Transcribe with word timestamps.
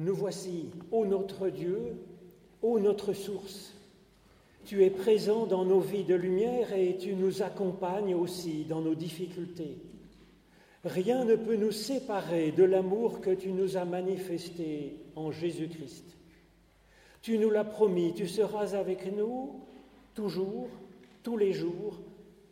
Nous 0.00 0.14
voici, 0.14 0.70
ô 0.90 1.04
notre 1.04 1.50
Dieu, 1.50 1.94
ô 2.62 2.78
notre 2.78 3.12
source. 3.12 3.74
Tu 4.64 4.82
es 4.82 4.88
présent 4.88 5.44
dans 5.44 5.66
nos 5.66 5.80
vies 5.80 6.04
de 6.04 6.14
lumière 6.14 6.72
et 6.72 6.96
tu 6.96 7.14
nous 7.14 7.42
accompagnes 7.42 8.14
aussi 8.14 8.64
dans 8.64 8.80
nos 8.80 8.94
difficultés. 8.94 9.76
Rien 10.86 11.26
ne 11.26 11.36
peut 11.36 11.56
nous 11.56 11.70
séparer 11.70 12.50
de 12.50 12.64
l'amour 12.64 13.20
que 13.20 13.28
tu 13.28 13.52
nous 13.52 13.76
as 13.76 13.84
manifesté 13.84 14.96
en 15.16 15.30
Jésus-Christ. 15.32 16.16
Tu 17.20 17.36
nous 17.36 17.50
l'as 17.50 17.64
promis, 17.64 18.14
tu 18.14 18.26
seras 18.26 18.74
avec 18.74 19.14
nous 19.14 19.60
toujours, 20.14 20.70
tous 21.22 21.36
les 21.36 21.52
jours, 21.52 22.00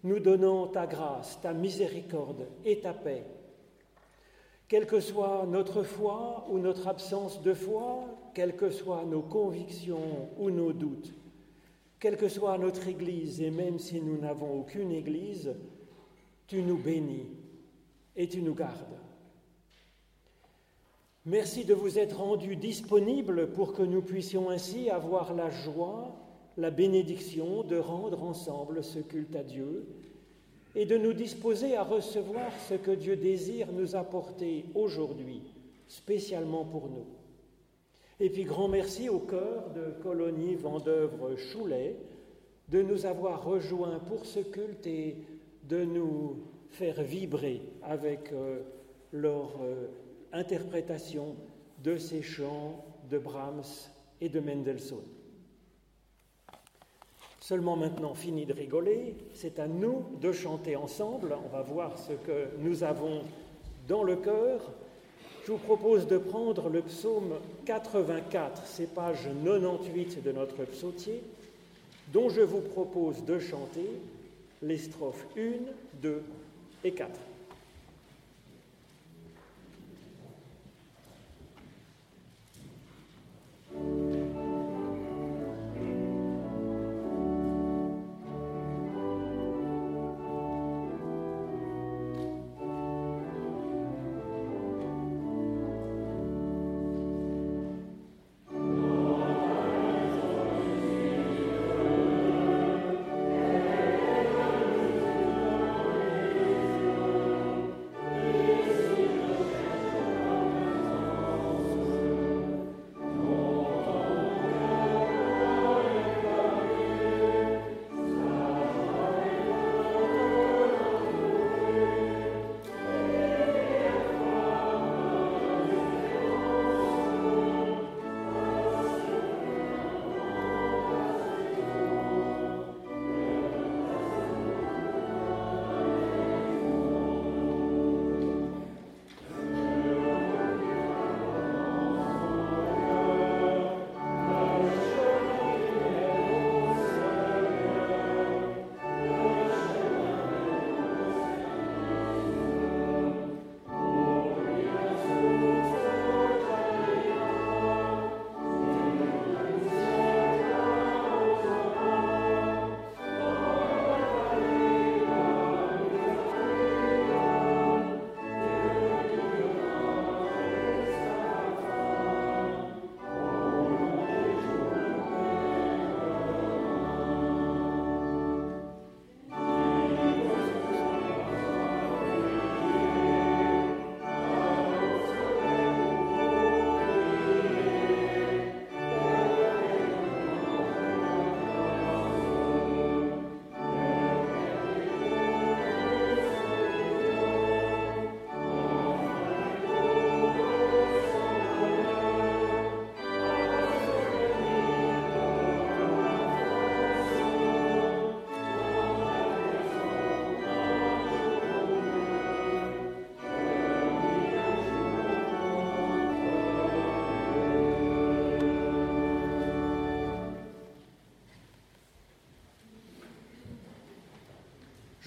nous 0.05 0.21
donnant 0.21 0.67
ta 0.67 0.87
grâce, 0.87 1.41
ta 1.41 1.55
miséricorde 1.55 2.47
et 2.67 2.81
ta 2.81 2.93
paix. 2.93 3.25
Quelle 4.69 4.87
que 4.87 5.01
soit 5.01 5.47
notre 5.49 5.83
foi 5.83 6.47
ou 6.51 6.59
notre 6.59 6.89
absence 6.89 7.41
de 7.41 7.55
foi, 7.55 8.05
quelles 8.35 8.55
que 8.55 8.71
soient 8.71 9.05
nos 9.05 9.23
convictions 9.23 10.29
ou 10.39 10.51
nos 10.51 10.75
doutes, 10.75 11.15
quelle 11.99 12.19
que 12.19 12.29
soit 12.29 12.59
notre 12.59 12.87
Église, 12.87 13.41
et 13.41 13.51
même 13.51 13.79
si 13.79 14.01
nous 14.01 14.19
n'avons 14.19 14.61
aucune 14.61 14.93
Église, 14.93 15.55
tu 16.47 16.63
nous 16.63 16.77
bénis 16.77 17.31
et 18.15 18.29
tu 18.29 18.43
nous 18.43 18.55
gardes. 18.55 18.99
Merci 21.25 21.65
de 21.65 21.75
vous 21.75 21.99
être 21.99 22.19
rendu 22.19 22.55
disponible 22.55 23.51
pour 23.53 23.73
que 23.73 23.83
nous 23.83 24.03
puissions 24.03 24.51
ainsi 24.51 24.91
avoir 24.91 25.35
la 25.35 25.51
joie, 25.51 26.15
la 26.57 26.71
bénédiction 26.71 27.63
de 27.63 27.79
rendre 27.79 28.23
ensemble 28.23 28.85
ce 28.85 28.99
culte 28.99 29.35
à 29.35 29.43
Dieu 29.43 29.87
et 30.75 30.87
de 30.87 30.97
nous 30.97 31.13
disposer 31.13 31.77
à 31.77 31.83
recevoir 31.83 32.53
ce 32.69 32.75
que 32.75 32.91
Dieu 32.91 33.17
désire 33.17 33.73
nous 33.73 33.97
apporter 33.97 34.67
aujourd'hui, 34.75 35.43
spécialement 35.87 36.65
pour 36.65 36.89
nous. 36.89 37.07
Et 38.21 38.31
puis 38.31 38.45
grand 38.45 38.69
merci 38.69 39.09
au 39.09 39.21
cœur 39.21 39.71
de 39.71 40.03
Colonie 40.03 40.57
Vendœuvre 40.57 41.37
Choulet 41.37 41.97
de 42.69 42.83
nous 42.83 43.07
avoir 43.07 43.45
rejoints 43.45 43.99
pour 44.01 44.27
ce 44.27 44.41
culte 44.41 44.87
et 44.87 45.17
de 45.65 45.85
nous 45.85 46.43
faire 46.71 47.03
vibrer 47.03 47.63
avec 47.83 48.33
euh, 48.33 48.61
leur 49.13 49.61
euh, 49.63 49.87
interprétation 50.33 51.37
de 51.83 51.97
ces 51.97 52.23
chants 52.23 52.85
de 53.11 53.19
Brahms 53.19 53.63
et 54.21 54.29
de 54.29 54.41
Mendelssohn. 54.41 55.05
Seulement 57.49 57.77
maintenant, 57.77 58.13
fini 58.13 58.45
de 58.45 58.53
rigoler, 58.53 59.15
c'est 59.33 59.59
à 59.59 59.67
nous 59.67 60.05
de 60.21 60.33
chanter 60.33 60.77
ensemble. 60.77 61.35
On 61.47 61.49
va 61.49 61.63
voir 61.63 61.97
ce 61.97 62.13
que 62.13 62.49
nous 62.59 62.85
avons 62.85 63.23
dans 63.89 64.03
le 64.03 64.17
cœur. 64.17 64.61
Je 65.47 65.53
vous 65.53 65.57
propose 65.57 66.07
de 66.07 66.19
prendre 66.19 66.69
le 66.69 66.83
psaume 66.83 67.33
84, 67.65 68.67
c'est 68.67 68.93
page 68.93 69.31
98 69.47 70.23
de 70.23 70.31
notre 70.31 70.63
psautier, 70.67 71.23
dont 72.13 72.29
je 72.29 72.43
vous 72.43 72.61
propose 72.61 73.25
de 73.25 73.39
chanter 73.39 73.93
les 74.61 74.77
strophes 74.77 75.27
1, 75.35 75.41
2 76.03 76.23
et 76.85 76.93
4. 76.93 77.09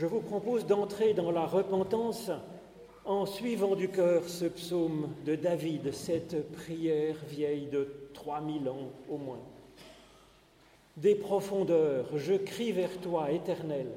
Je 0.02 0.08
vous 0.08 0.22
propose 0.22 0.66
d'entrer 0.66 1.14
dans 1.14 1.30
la 1.30 1.46
repentance 1.46 2.32
en 3.06 3.28
suivant 3.28 3.76
du 3.76 3.88
cœur 3.88 4.28
ce 4.28 4.46
psaume 4.46 5.14
de 5.28 5.36
David, 5.36 5.94
cette 5.94 6.52
prière 6.54 7.18
vieille 7.28 7.68
de 7.68 7.88
3000 8.16 8.68
ans 8.68 8.90
au 9.08 9.18
moins. 9.18 9.44
Des 10.98 11.14
profondeurs, 11.14 12.18
je 12.18 12.34
crie 12.34 12.72
vers 12.72 12.98
toi, 12.98 13.32
Éternel. 13.32 13.92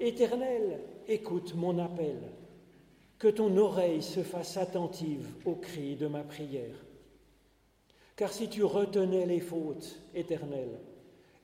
Éternel, 0.00 0.80
écoute 1.06 1.54
mon 1.54 1.78
appel. 1.78 2.18
Que 3.16 3.28
ton 3.28 3.56
oreille 3.56 4.02
se 4.02 4.24
fasse 4.24 4.56
attentive 4.56 5.28
au 5.44 5.54
cri 5.54 5.94
de 5.94 6.08
ma 6.08 6.24
prière. 6.24 6.74
Car 8.16 8.32
si 8.32 8.48
tu 8.48 8.64
retenais 8.64 9.26
les 9.26 9.38
fautes, 9.38 10.00
Éternel, 10.12 10.70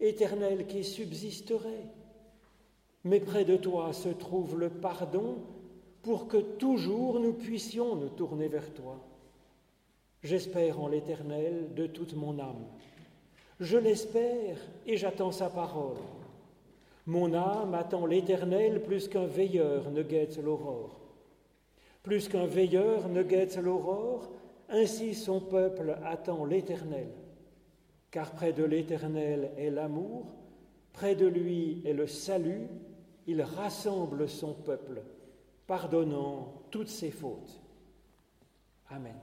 Éternel 0.01 0.67
qui 0.67 0.83
subsisterait, 0.83 1.85
mais 3.07 3.21
près 3.21 3.45
de 3.45 3.57
toi 3.57 3.93
se 3.93 4.09
trouve 4.09 4.59
le 4.59 4.69
pardon 4.69 5.39
pour 6.03 6.29
que 6.29 6.37
toujours 6.37 7.21
nous 7.21 7.33
puissions 7.33 7.95
nous 7.95 8.09
tourner 8.09 8.49
vers 8.49 8.75
toi. 8.75 8.99
J'espère 10.23 10.81
en 10.81 10.89
l'Éternel 10.89 11.73
de 11.75 11.87
toute 11.87 12.15
mon 12.15 12.39
âme. 12.39 12.67
Je 13.61 13.79
l'espère 13.79 14.59
et 14.87 14.97
j'attends 14.97 15.31
sa 15.31 15.49
parole. 15.49 15.97
Mon 17.07 17.33
âme 17.33 17.75
attend 17.75 18.07
l'Éternel 18.07 18.83
plus 18.83 19.07
qu'un 19.09 19.27
veilleur 19.27 19.91
ne 19.93 20.03
guette 20.03 20.43
l'aurore. 20.43 21.01
Plus 22.03 22.29
qu'un 22.29 22.47
veilleur 22.47 23.09
ne 23.09 23.23
guette 23.23 23.57
l'aurore, 23.57 24.29
Ainsi 24.69 25.15
son 25.15 25.41
peuple 25.41 25.97
attend 26.05 26.45
l'Éternel, 26.45 27.07
car 28.11 28.33
près 28.33 28.53
de 28.53 28.65
l'Éternel 28.65 29.53
est 29.57 29.71
l'amour, 29.71 30.27
près 30.93 31.15
de 31.15 31.27
lui 31.27 31.83
est 31.85 31.93
le 31.93 32.09
salut, 32.09 32.67
il 33.27 33.43
rassemble 33.43 34.29
son 34.29 34.55
peuple, 34.55 35.03
pardonnant 35.67 36.63
toutes 36.71 36.89
ses 36.89 37.11
fautes. 37.11 37.61
Amen. 38.91 39.17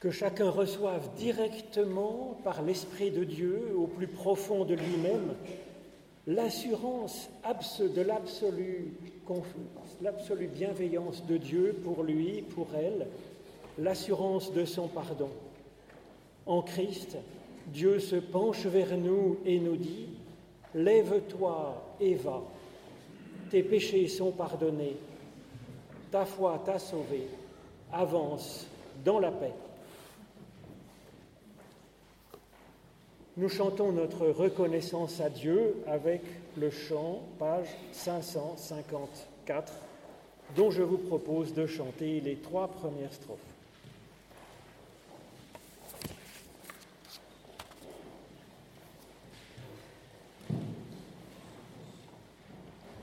Que 0.00 0.10
chacun 0.10 0.50
reçoive 0.50 1.08
directement 1.16 2.38
par 2.44 2.62
l'Esprit 2.62 3.10
de 3.10 3.24
Dieu, 3.24 3.74
au 3.76 3.86
plus 3.86 4.06
profond 4.06 4.64
de 4.64 4.74
lui-même, 4.74 5.34
l'assurance 6.26 7.28
de 7.80 8.02
l'absolue 8.02 8.92
bienveillance 10.46 11.24
de 11.26 11.36
Dieu 11.36 11.80
pour 11.82 12.04
lui, 12.04 12.42
pour 12.42 12.68
elle, 12.76 13.08
l'assurance 13.78 14.52
de 14.52 14.64
son 14.64 14.86
pardon. 14.88 15.30
En 16.46 16.62
Christ, 16.62 17.16
Dieu 17.66 17.98
se 17.98 18.16
penche 18.16 18.66
vers 18.66 18.96
nous 18.96 19.38
et 19.44 19.58
nous 19.58 19.76
dit, 19.76 20.08
Lève-toi 20.74 21.82
et 21.98 22.14
va, 22.14 22.42
tes 23.50 23.62
péchés 23.62 24.06
sont 24.06 24.30
pardonnés, 24.30 24.96
ta 26.10 26.24
foi 26.24 26.60
t'a 26.64 26.78
sauvé, 26.78 27.26
avance 27.90 28.66
dans 29.02 29.18
la 29.18 29.30
paix. 29.30 29.54
Nous 33.38 33.48
chantons 33.48 33.92
notre 33.92 34.26
reconnaissance 34.26 35.20
à 35.20 35.30
Dieu 35.30 35.76
avec 35.86 36.22
le 36.56 36.70
chant, 36.70 37.22
page 37.38 37.68
554, 37.92 39.72
dont 40.56 40.72
je 40.72 40.82
vous 40.82 40.98
propose 40.98 41.54
de 41.54 41.64
chanter 41.64 42.20
les 42.20 42.34
trois 42.34 42.66
premières 42.66 43.12
strophes. 43.12 43.38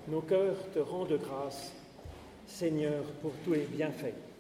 Nos 0.09 0.19
cœurs 0.19 0.57
te 0.73 0.79
rendent 0.79 1.17
grâce, 1.17 1.71
Seigneur, 2.45 3.05
pour 3.21 3.31
tous 3.45 3.53
les 3.53 3.67
bienfaits. 3.67 4.34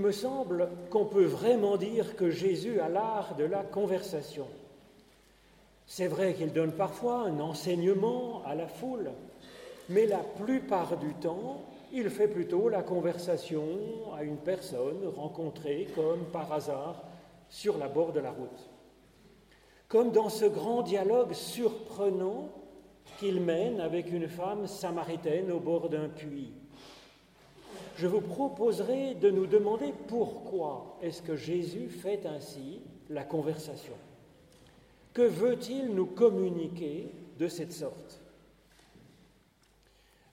Me 0.00 0.12
semble 0.12 0.68
qu'on 0.90 1.04
peut 1.04 1.24
vraiment 1.24 1.76
dire 1.76 2.16
que 2.16 2.30
Jésus 2.30 2.80
a 2.80 2.88
l'art 2.88 3.34
de 3.36 3.44
la 3.44 3.62
conversation. 3.62 4.46
C'est 5.86 6.06
vrai 6.06 6.34
qu'il 6.34 6.52
donne 6.52 6.72
parfois 6.72 7.22
un 7.22 7.40
enseignement 7.40 8.42
à 8.46 8.54
la 8.54 8.68
foule, 8.68 9.10
mais 9.88 10.06
la 10.06 10.18
plupart 10.18 10.96
du 10.96 11.14
temps, 11.14 11.62
il 11.92 12.10
fait 12.10 12.28
plutôt 12.28 12.68
la 12.68 12.82
conversation 12.82 13.64
à 14.16 14.22
une 14.22 14.36
personne 14.36 15.08
rencontrée 15.16 15.88
comme 15.94 16.24
par 16.32 16.52
hasard 16.52 17.02
sur 17.48 17.76
la 17.78 17.88
bord 17.88 18.12
de 18.12 18.20
la 18.20 18.30
route. 18.30 18.70
Comme 19.88 20.12
dans 20.12 20.28
ce 20.28 20.44
grand 20.44 20.82
dialogue 20.82 21.32
surprenant 21.32 22.48
qu'il 23.18 23.40
mène 23.40 23.80
avec 23.80 24.12
une 24.12 24.28
femme 24.28 24.68
samaritaine 24.68 25.50
au 25.50 25.58
bord 25.58 25.88
d'un 25.88 26.08
puits 26.08 26.54
je 28.00 28.06
vous 28.06 28.22
proposerai 28.22 29.14
de 29.14 29.30
nous 29.30 29.46
demander 29.46 29.92
pourquoi 30.08 30.96
est-ce 31.02 31.20
que 31.20 31.36
Jésus 31.36 31.90
fait 31.90 32.24
ainsi 32.24 32.80
la 33.10 33.24
conversation. 33.24 33.92
Que 35.12 35.20
veut-il 35.20 35.94
nous 35.94 36.06
communiquer 36.06 37.10
de 37.38 37.46
cette 37.46 37.74
sorte? 37.74 38.22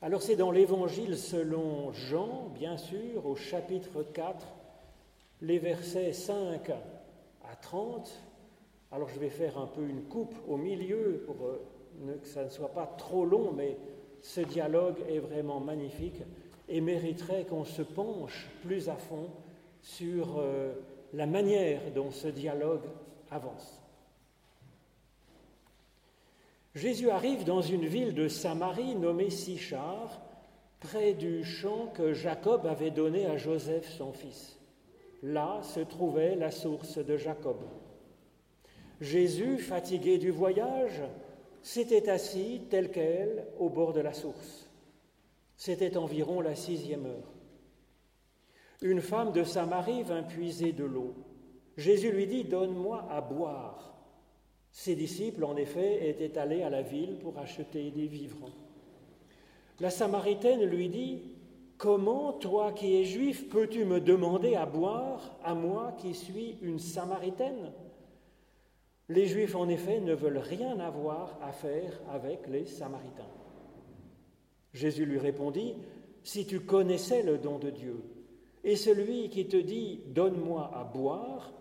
Alors 0.01 0.21
c'est 0.21 0.37
dans 0.37 0.51
l'Évangile 0.51 1.17
selon 1.17 1.91
Jean, 1.91 2.49
bien 2.55 2.77
sûr, 2.77 3.25
au 3.25 3.35
chapitre 3.35 4.01
4, 4.01 4.47
les 5.41 5.59
versets 5.59 6.13
5 6.13 6.69
à 6.69 7.55
30. 7.61 8.09
Alors 8.93 9.09
je 9.09 9.19
vais 9.19 9.29
faire 9.29 9.57
un 9.57 9.67
peu 9.67 9.85
une 9.85 10.03
coupe 10.03 10.35
au 10.47 10.55
milieu 10.55 11.21
pour 11.25 11.35
euh, 11.45 12.17
que 12.21 12.27
ça 12.27 12.45
ne 12.45 12.49
soit 12.49 12.71
pas 12.71 12.85
trop 12.97 13.25
long, 13.25 13.51
mais 13.51 13.75
ce 14.21 14.39
dialogue 14.39 14.99
est 15.09 15.19
vraiment 15.19 15.59
magnifique 15.59 16.21
et 16.69 16.81
mériterait 16.81 17.45
qu'on 17.45 17.65
se 17.65 17.81
penche 17.81 18.47
plus 18.63 18.89
à 18.89 18.95
fond 18.95 19.29
sur 19.81 20.39
euh, 20.39 20.73
la 21.13 21.25
manière 21.25 21.81
dont 21.95 22.11
ce 22.11 22.27
dialogue 22.27 22.85
avance. 23.31 23.81
Jésus 26.75 27.09
arrive 27.09 27.43
dans 27.43 27.61
une 27.61 27.85
ville 27.85 28.13
de 28.13 28.27
Samarie 28.27 28.95
nommée 28.95 29.29
Sichar, 29.29 30.21
près 30.79 31.13
du 31.13 31.43
champ 31.43 31.87
que 31.95 32.13
Jacob 32.13 32.67
avait 32.67 32.91
donné 32.91 33.25
à 33.25 33.37
Joseph 33.37 33.89
son 33.97 34.13
fils. 34.13 34.59
Là 35.23 35.61
se 35.63 35.79
trouvait 35.79 36.35
la 36.35 36.51
source 36.51 36.99
de 36.99 37.17
Jacob. 37.17 37.57
Jésus, 39.01 39.57
fatigué 39.57 40.17
du 40.17 40.29
voyage, 40.29 41.01
s'était 41.61 42.09
assis 42.09 42.61
tel 42.69 42.91
quel 42.91 43.47
au 43.59 43.69
bord 43.69 43.93
de 43.93 44.01
la 44.01 44.13
source. 44.13 44.66
C'était 45.57 45.97
environ 45.97 46.39
la 46.39 46.55
sixième 46.55 47.07
heure. 47.07 47.33
Une 48.81 49.01
femme 49.01 49.31
de 49.31 49.43
Samarie 49.43 50.03
vint 50.03 50.21
puiser 50.21 50.71
de 50.71 50.85
l'eau. 50.85 51.15
Jésus 51.77 52.11
lui 52.11 52.27
dit, 52.27 52.43
Donne-moi 52.43 53.07
à 53.09 53.21
boire. 53.21 53.95
Ses 54.71 54.95
disciples, 54.95 55.43
en 55.43 55.57
effet, 55.57 56.09
étaient 56.09 56.37
allés 56.37 56.61
à 56.61 56.69
la 56.69 56.83
ville 56.83 57.17
pour 57.17 57.39
acheter 57.39 57.89
des 57.89 58.05
vivres. 58.05 58.51
La 59.79 59.89
Samaritaine 59.89 60.63
lui 60.63 60.89
dit, 60.89 61.23
Comment, 61.77 62.33
toi 62.33 62.71
qui 62.71 62.95
es 62.95 63.03
juif, 63.03 63.49
peux-tu 63.49 63.83
me 63.83 63.99
demander 63.99 64.55
à 64.55 64.67
boire, 64.67 65.37
à 65.43 65.55
moi 65.55 65.95
qui 65.97 66.13
suis 66.13 66.57
une 66.61 66.79
Samaritaine? 66.79 67.71
Les 69.09 69.25
Juifs, 69.25 69.55
en 69.55 69.69
effet, 69.69 70.01
ne 70.01 70.13
veulent 70.13 70.39
rien 70.39 70.79
avoir 70.79 71.39
à 71.41 71.51
faire 71.51 71.99
avec 72.11 72.47
les 72.47 72.65
Samaritains. 72.65 73.23
Jésus 74.77 75.05
lui 75.05 75.17
répondit, 75.17 75.75
Si 76.23 76.45
tu 76.45 76.61
connaissais 76.61 77.23
le 77.23 77.37
don 77.37 77.57
de 77.57 77.69
Dieu, 77.69 78.03
et 78.63 78.75
celui 78.75 79.29
qui 79.29 79.47
te 79.47 79.57
dit, 79.57 80.01
Donne-moi 80.07 80.71
à 80.73 80.83
boire, 80.83 81.51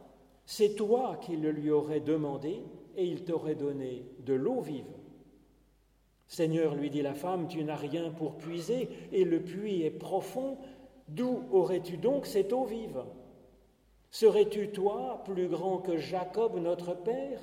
c'est 0.44 0.76
toi 0.76 1.18
qui 1.20 1.36
le 1.36 1.50
lui 1.50 1.70
aurais 1.70 2.00
demandé, 2.00 2.62
et 2.96 3.04
il 3.04 3.24
t'aurait 3.24 3.54
donné 3.56 4.04
de 4.24 4.34
l'eau 4.34 4.60
vive. 4.60 4.84
Seigneur, 6.28 6.74
lui 6.74 6.90
dit 6.90 7.02
la 7.02 7.14
femme, 7.14 7.46
tu 7.48 7.62
n'as 7.64 7.76
rien 7.76 8.10
pour 8.10 8.36
puiser, 8.36 8.88
et 9.12 9.24
le 9.24 9.40
puits 9.40 9.82
est 9.82 9.90
profond. 9.90 10.58
D'où 11.08 11.42
aurais-tu 11.52 11.96
donc 11.96 12.26
cette 12.26 12.52
eau 12.52 12.64
vive? 12.64 13.04
Serais-tu, 14.10 14.70
toi, 14.70 15.22
plus 15.24 15.48
grand 15.48 15.78
que 15.78 15.96
Jacob, 15.96 16.58
notre 16.58 16.94
Père, 16.94 17.40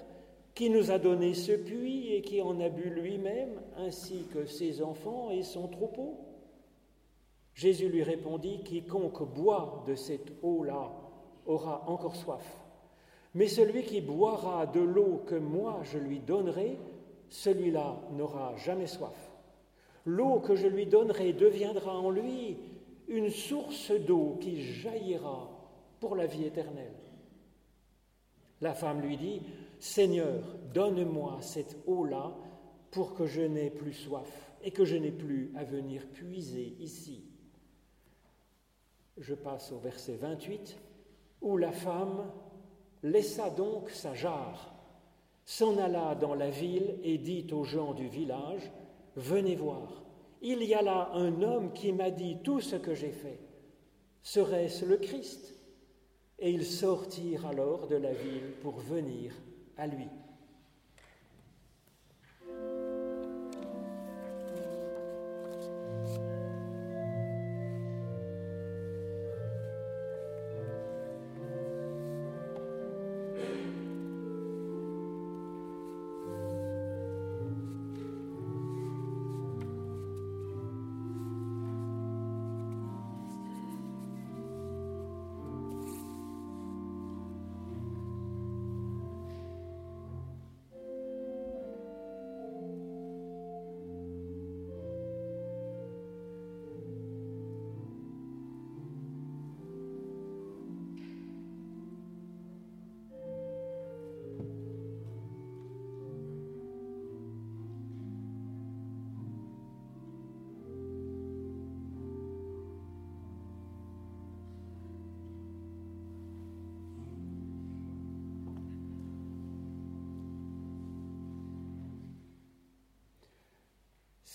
qui 0.53 0.69
nous 0.69 0.91
a 0.91 0.99
donné 0.99 1.33
ce 1.33 1.53
puits 1.53 2.13
et 2.13 2.21
qui 2.21 2.41
en 2.41 2.59
a 2.59 2.69
bu 2.69 2.89
lui-même, 2.89 3.61
ainsi 3.77 4.25
que 4.33 4.45
ses 4.45 4.81
enfants 4.81 5.31
et 5.31 5.43
son 5.43 5.67
troupeau 5.67 6.19
Jésus 7.53 7.89
lui 7.89 8.03
répondit, 8.03 8.63
Quiconque 8.63 9.23
boit 9.33 9.83
de 9.87 9.95
cette 9.95 10.31
eau-là 10.41 10.91
aura 11.45 11.83
encore 11.87 12.15
soif. 12.15 12.57
Mais 13.35 13.47
celui 13.47 13.83
qui 13.83 14.01
boira 14.01 14.65
de 14.65 14.79
l'eau 14.79 15.23
que 15.25 15.35
moi 15.35 15.81
je 15.83 15.97
lui 15.97 16.19
donnerai, 16.19 16.77
celui-là 17.29 17.99
n'aura 18.11 18.55
jamais 18.57 18.87
soif. 18.87 19.31
L'eau 20.05 20.39
que 20.39 20.55
je 20.55 20.67
lui 20.67 20.85
donnerai 20.85 21.33
deviendra 21.33 21.97
en 21.97 22.09
lui 22.09 22.57
une 23.07 23.29
source 23.29 23.91
d'eau 23.91 24.37
qui 24.41 24.61
jaillira 24.61 25.49
pour 25.99 26.15
la 26.15 26.25
vie 26.25 26.45
éternelle. 26.45 26.93
La 28.61 28.73
femme 28.73 29.01
lui 29.01 29.17
dit, 29.17 29.41
Seigneur, 29.84 30.46
donne-moi 30.74 31.39
cette 31.41 31.76
eau-là 31.88 32.34
pour 32.89 33.13
que 33.13 33.26
je 33.26 33.41
n'ai 33.41 33.69
plus 33.69 33.91
soif 33.91 34.54
et 34.63 34.72
que 34.72 34.86
je 34.86 34.96
n'ai 34.96 35.12
plus 35.12 35.52
à 35.58 35.65
venir 35.65 36.08
puiser 36.08 36.78
ici. 36.80 37.26
Je 39.17 39.34
passe 39.34 39.74
au 39.74 39.80
verset 39.80 40.15
28, 40.15 40.78
où 41.41 41.58
la 41.58 41.74
femme 41.74 42.32
laissa 43.04 43.50
donc 43.50 43.89
sa 43.89 44.13
jarre 44.13 44.74
s'en 45.43 45.78
alla 45.78 46.15
dans 46.15 46.34
la 46.34 46.50
ville 46.50 46.98
et 47.04 47.17
dit 47.17 47.46
aux 47.52 47.65
gens 47.65 47.93
du 47.93 48.08
village, 48.08 48.72
Venez 49.17 49.58
voir, 49.58 50.06
il 50.41 50.63
y 50.63 50.74
a 50.74 50.82
là 50.82 51.10
un 51.13 51.41
homme 51.41 51.74
qui 51.74 51.91
m'a 51.91 52.10
dit 52.10 52.38
tout 52.41 52.62
ce 52.62 52.78
que 52.78 52.96
j'ai 52.96 53.12
fait. 53.12 53.41
Serait-ce 54.22 54.86
le 54.86 54.96
Christ? 54.96 55.54
Et 56.39 56.52
ils 56.52 56.65
sortirent 56.65 57.48
alors 57.48 57.88
de 57.88 57.98
la 57.98 58.13
ville 58.13 58.54
pour 58.62 58.80
venir 58.80 59.34
à 59.77 59.88
lui. 59.88 60.07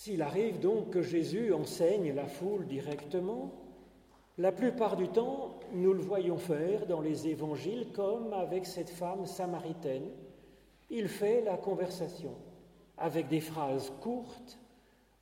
S'il 0.01 0.21
arrive 0.21 0.61
donc 0.61 0.91
que 0.91 1.01
Jésus 1.01 1.51
enseigne 1.51 2.13
la 2.13 2.25
foule 2.25 2.65
directement, 2.67 3.51
la 4.37 4.53
plupart 4.53 4.95
du 4.95 5.09
temps, 5.09 5.59
nous 5.73 5.91
le 5.91 5.99
voyons 5.99 6.37
faire 6.37 6.87
dans 6.87 7.01
les 7.01 7.27
évangiles 7.27 7.91
comme 7.91 8.31
avec 8.31 8.65
cette 8.65 8.91
femme 8.91 9.25
samaritaine. 9.25 10.09
Il 10.89 11.09
fait 11.09 11.41
la 11.41 11.57
conversation 11.57 12.33
avec 12.97 13.27
des 13.27 13.41
phrases 13.41 13.91
courtes 13.99 14.57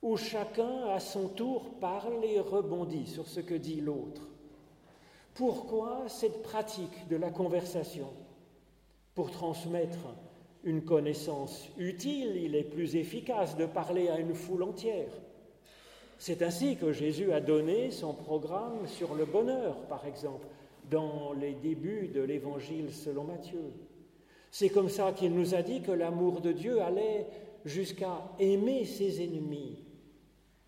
où 0.00 0.16
chacun 0.16 0.86
à 0.90 1.00
son 1.00 1.26
tour 1.26 1.74
parle 1.80 2.24
et 2.24 2.38
rebondit 2.38 3.08
sur 3.08 3.26
ce 3.26 3.40
que 3.40 3.56
dit 3.56 3.80
l'autre. 3.80 4.28
Pourquoi 5.34 6.08
cette 6.08 6.40
pratique 6.44 7.08
de 7.08 7.16
la 7.16 7.32
conversation? 7.32 8.12
Pour 9.16 9.32
transmettre 9.32 10.14
une 10.64 10.82
connaissance 10.82 11.68
utile, 11.78 12.36
il 12.36 12.54
est 12.54 12.64
plus 12.64 12.96
efficace 12.96 13.56
de 13.56 13.66
parler 13.66 14.08
à 14.08 14.18
une 14.18 14.34
foule 14.34 14.62
entière. 14.62 15.10
C'est 16.18 16.42
ainsi 16.42 16.76
que 16.76 16.92
Jésus 16.92 17.32
a 17.32 17.40
donné 17.40 17.90
son 17.90 18.12
programme 18.12 18.86
sur 18.86 19.14
le 19.14 19.24
bonheur, 19.24 19.76
par 19.88 20.04
exemple, 20.06 20.46
dans 20.90 21.32
les 21.32 21.52
débuts 21.52 22.08
de 22.08 22.22
l'Évangile 22.22 22.92
selon 22.92 23.24
Matthieu. 23.24 23.72
C'est 24.50 24.70
comme 24.70 24.88
ça 24.88 25.12
qu'il 25.12 25.34
nous 25.34 25.54
a 25.54 25.62
dit 25.62 25.80
que 25.80 25.92
l'amour 25.92 26.40
de 26.40 26.52
Dieu 26.52 26.80
allait 26.80 27.26
jusqu'à 27.64 28.22
aimer 28.40 28.84
ses 28.84 29.22
ennemis. 29.22 29.84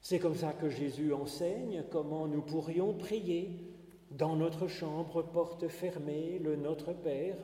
C'est 0.01 0.19
comme 0.19 0.37
ça 0.37 0.53
que 0.53 0.69
Jésus 0.69 1.13
enseigne 1.13 1.85
comment 1.91 2.27
nous 2.27 2.43
pourrions 2.43 2.95
prier 2.95 3.51
dans 4.11 4.37
notre 4.37 4.67
chambre, 4.67 5.23
porte 5.23 5.69
fermée, 5.69 6.41
le 6.43 6.57
Notre 6.57 6.93
Père, 6.93 7.37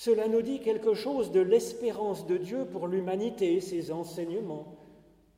cela 0.00 0.28
nous 0.28 0.40
dit 0.40 0.60
quelque 0.60 0.94
chose 0.94 1.30
de 1.30 1.40
l'espérance 1.40 2.26
de 2.26 2.38
Dieu 2.38 2.64
pour 2.64 2.88
l'humanité, 2.88 3.60
ses 3.60 3.92
enseignements, 3.92 4.78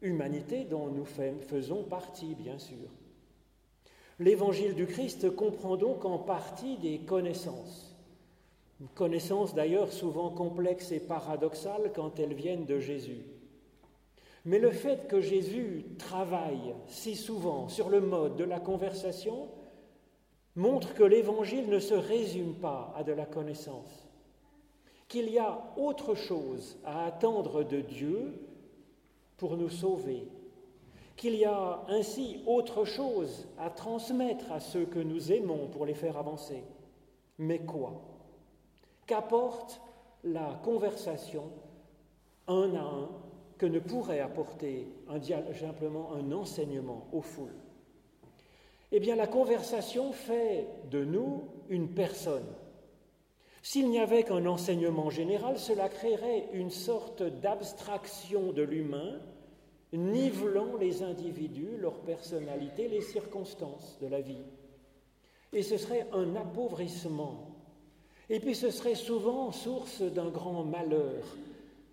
humanité 0.03 0.63
dont 0.63 0.87
nous 0.87 1.05
faisons 1.05 1.83
partie, 1.83 2.37
bien 2.37 2.61
sûr. 2.61 2.89
L'évangile 4.21 4.77
du 4.77 4.87
Christ 4.87 5.35
comprend 5.35 5.77
donc 5.77 6.05
en 6.05 6.17
partie 6.17 6.77
des 6.77 7.01
connaissances. 7.01 7.97
Connaissances 8.95 9.53
d'ailleurs 9.53 9.93
souvent 9.93 10.31
complexes 10.31 10.93
et 10.93 11.01
paradoxales 11.01 11.91
quand 11.93 12.21
elles 12.21 12.35
viennent 12.35 12.65
de 12.65 12.79
Jésus. 12.79 13.25
Mais 14.45 14.61
le 14.61 14.71
fait 14.71 15.09
que 15.09 15.21
Jésus 15.21 15.87
travaille 15.99 16.73
si 16.87 17.17
souvent 17.17 17.67
sur 17.67 17.89
le 17.89 18.01
mode 18.01 18.37
de 18.37 18.45
la 18.45 18.61
conversation 18.61 19.49
montre 20.55 20.95
que 20.95 21.03
l'évangile 21.03 21.69
ne 21.69 21.81
se 21.81 21.95
résume 21.95 22.55
pas 22.55 22.95
à 22.97 23.03
de 23.03 23.13
la 23.13 23.27
connaissance 23.27 24.02
qu'il 25.13 25.29
y 25.29 25.39
a 25.39 25.63
autre 25.77 26.15
chose 26.15 26.79
à 26.87 27.05
attendre 27.05 27.65
de 27.65 27.83
Dieu 27.83 28.33
pour 29.37 29.59
nous 29.59 29.69
sauver, 29.69 30.27
qu'il 31.17 31.35
y 31.35 31.45
a 31.45 31.83
ainsi 31.89 32.41
autre 32.47 32.87
chose 32.87 33.47
à 33.59 33.69
transmettre 33.69 34.51
à 34.51 34.59
ceux 34.59 34.87
que 34.87 34.99
nous 34.99 35.31
aimons 35.31 35.69
pour 35.69 35.85
les 35.85 35.93
faire 35.93 36.17
avancer. 36.17 36.65
Mais 37.37 37.59
quoi? 37.59 38.01
Qu'apporte 39.05 39.83
la 40.25 40.59
conversation 40.65 41.45
un 42.49 42.75
à 42.75 42.81
un 42.81 43.11
que 43.59 43.67
ne 43.67 43.81
pourrait 43.81 44.21
apporter 44.21 44.89
simplement 45.61 46.15
un 46.15 46.33
enseignement 46.33 47.07
aux 47.13 47.21
foules? 47.21 47.61
Eh 48.93 48.99
bien, 48.99 49.17
la 49.17 49.27
conversation 49.27 50.13
fait 50.13 50.67
de 50.91 51.05
nous 51.05 51.43
une 51.69 51.91
personne 51.91 52.47
s'il 53.63 53.89
n'y 53.91 54.01
avait 54.01 54.25
qu'un 54.25 54.47
enseignement 54.47 55.09
général, 55.09 55.57
cela 55.57 55.89
créerait 55.89 56.49
une 56.53 56.73
sorte 56.73 57.23
d'abstraction 57.23 58.53
de 58.53 58.63
l'humain, 58.63 59.21
nivelant 59.93 60.77
les 60.81 61.05
individus, 61.05 61.77
leur 61.79 62.01
personnalité, 62.01 62.89
les 62.89 63.03
circonstances 63.03 63.99
de 64.01 64.09
la 64.09 64.21
vie. 64.21 64.43
Et 65.53 65.63
ce 65.63 65.77
serait 65.77 66.09
un 66.13 66.35
appauvrissement. 66.35 67.53
Et 68.29 68.41
puis 68.41 68.57
ce 68.57 68.71
serait 68.71 68.97
souvent 68.97 69.53
source 69.53 70.03
d'un 70.03 70.31
grand 70.31 70.65
malheur, 70.65 71.23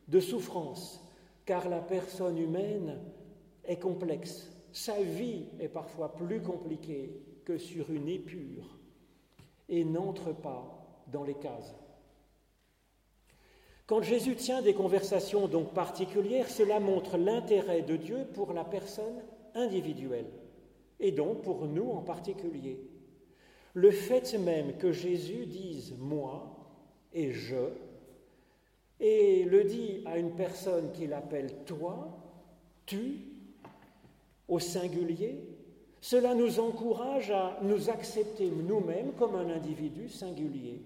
de 0.08 0.20
souffrance, 0.20 1.04
car 1.46 1.70
la 1.70 1.82
personne 1.82 2.40
humaine 2.40 2.98
est 3.66 3.80
complexe. 3.80 4.50
Sa 4.72 5.00
vie 5.02 5.46
est 5.60 5.68
parfois 5.68 6.16
plus 6.16 6.42
compliquée 6.42 7.12
que 7.46 7.60
sur 7.60 7.92
une 7.92 8.08
épure 8.08 8.80
et 9.68 9.84
n'entre 9.84 10.32
pas 10.32 10.79
dans 11.12 11.24
les 11.24 11.36
cases. 11.36 11.76
Quand 13.86 14.02
Jésus 14.04 14.36
tient 14.36 14.62
des 14.62 14.74
conversations 14.74 15.48
donc 15.48 15.74
particulières, 15.74 16.50
cela 16.50 16.80
montre 16.80 17.18
l'intérêt 17.18 17.82
de 17.82 17.96
Dieu 17.96 18.28
pour 18.34 18.54
la 18.54 18.64
personne 18.64 19.22
individuelle 19.56 20.28
et 21.00 21.12
donc 21.12 21.42
pour 21.42 21.66
nous 21.66 21.90
en 21.90 22.02
particulier. 22.02 22.80
Le 23.74 23.92
fait 23.92 24.38
même 24.38 24.78
que 24.78 24.92
Jésus 24.92 25.46
dise 25.46 25.96
moi 25.98 26.56
et 27.14 27.32
je 27.32 27.70
et 29.00 29.46
le 29.46 29.64
dit 29.64 30.04
à 30.06 30.18
une 30.18 30.32
personne 30.32 30.92
qu'il 30.92 31.14
appelle 31.14 31.64
toi, 31.66 32.18
tu, 32.86 33.22
au 34.48 34.60
singulier, 34.60 35.40
cela 36.02 36.36
nous 36.36 36.60
encourage 36.60 37.32
à 37.32 37.60
nous 37.62 37.90
accepter 37.90 38.50
nous-mêmes 38.50 39.14
comme 39.14 39.36
un 39.36 39.50
individu 39.50 40.10
singulier. 40.10 40.82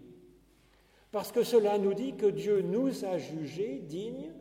Parce 1.13 1.31
que 1.31 1.43
cela 1.43 1.77
nous 1.77 1.93
dit 1.93 2.15
que 2.15 2.25
Dieu 2.25 2.61
nous 2.63 3.05
a 3.05 3.19
jugés 3.19 3.83
dignes 3.87 4.31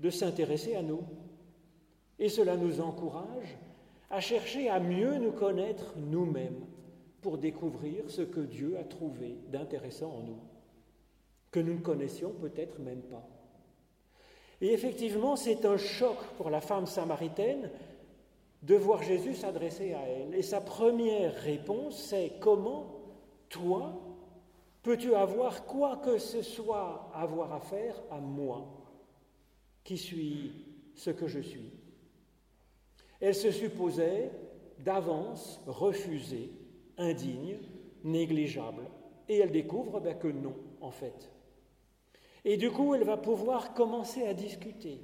de 0.00 0.08
s'intéresser 0.08 0.74
à 0.74 0.80
nous. 0.80 1.02
Et 2.18 2.30
cela 2.30 2.56
nous 2.56 2.80
encourage 2.80 3.58
à 4.08 4.20
chercher 4.20 4.70
à 4.70 4.80
mieux 4.80 5.18
nous 5.18 5.32
connaître 5.32 5.92
nous-mêmes 5.98 6.64
pour 7.20 7.36
découvrir 7.36 8.08
ce 8.08 8.22
que 8.22 8.40
Dieu 8.40 8.78
a 8.78 8.84
trouvé 8.84 9.36
d'intéressant 9.52 10.12
en 10.12 10.22
nous 10.22 10.38
que 11.50 11.60
nous 11.60 11.74
ne 11.74 11.80
connaissions 11.80 12.32
peut-être 12.40 12.80
même 12.80 13.02
pas. 13.02 13.28
Et 14.62 14.72
effectivement, 14.72 15.36
c'est 15.36 15.66
un 15.66 15.76
choc 15.76 16.16
pour 16.38 16.48
la 16.48 16.62
femme 16.62 16.86
samaritaine 16.86 17.70
de 18.62 18.76
voir 18.76 19.02
Jésus 19.02 19.34
s'adresser 19.34 19.92
à 19.92 20.00
elle. 20.08 20.34
Et 20.34 20.42
sa 20.42 20.62
première 20.62 21.34
réponse, 21.34 21.98
c'est 21.98 22.32
comment, 22.40 22.86
toi, 23.50 24.13
peux-tu 24.84 25.14
avoir 25.14 25.64
quoi 25.64 25.96
que 25.96 26.18
ce 26.18 26.42
soit 26.42 27.10
à 27.12 27.22
avoir 27.22 27.52
à 27.52 27.58
faire 27.58 28.00
à 28.12 28.20
moi, 28.20 28.68
qui 29.82 29.98
suis 29.98 30.52
ce 30.94 31.10
que 31.10 31.26
je 31.26 31.40
suis? 31.40 31.72
Elle 33.20 33.34
se 33.34 33.50
supposait 33.50 34.30
d'avance 34.78 35.60
refusée, 35.66 36.52
indigne, 36.98 37.58
négligeable. 38.04 38.84
Et 39.28 39.38
elle 39.38 39.50
découvre 39.50 40.00
ben, 40.00 40.14
que 40.14 40.28
non, 40.28 40.54
en 40.80 40.90
fait. 40.90 41.30
Et 42.44 42.58
du 42.58 42.70
coup, 42.70 42.94
elle 42.94 43.04
va 43.04 43.16
pouvoir 43.16 43.72
commencer 43.72 44.22
à 44.26 44.34
discuter 44.34 45.00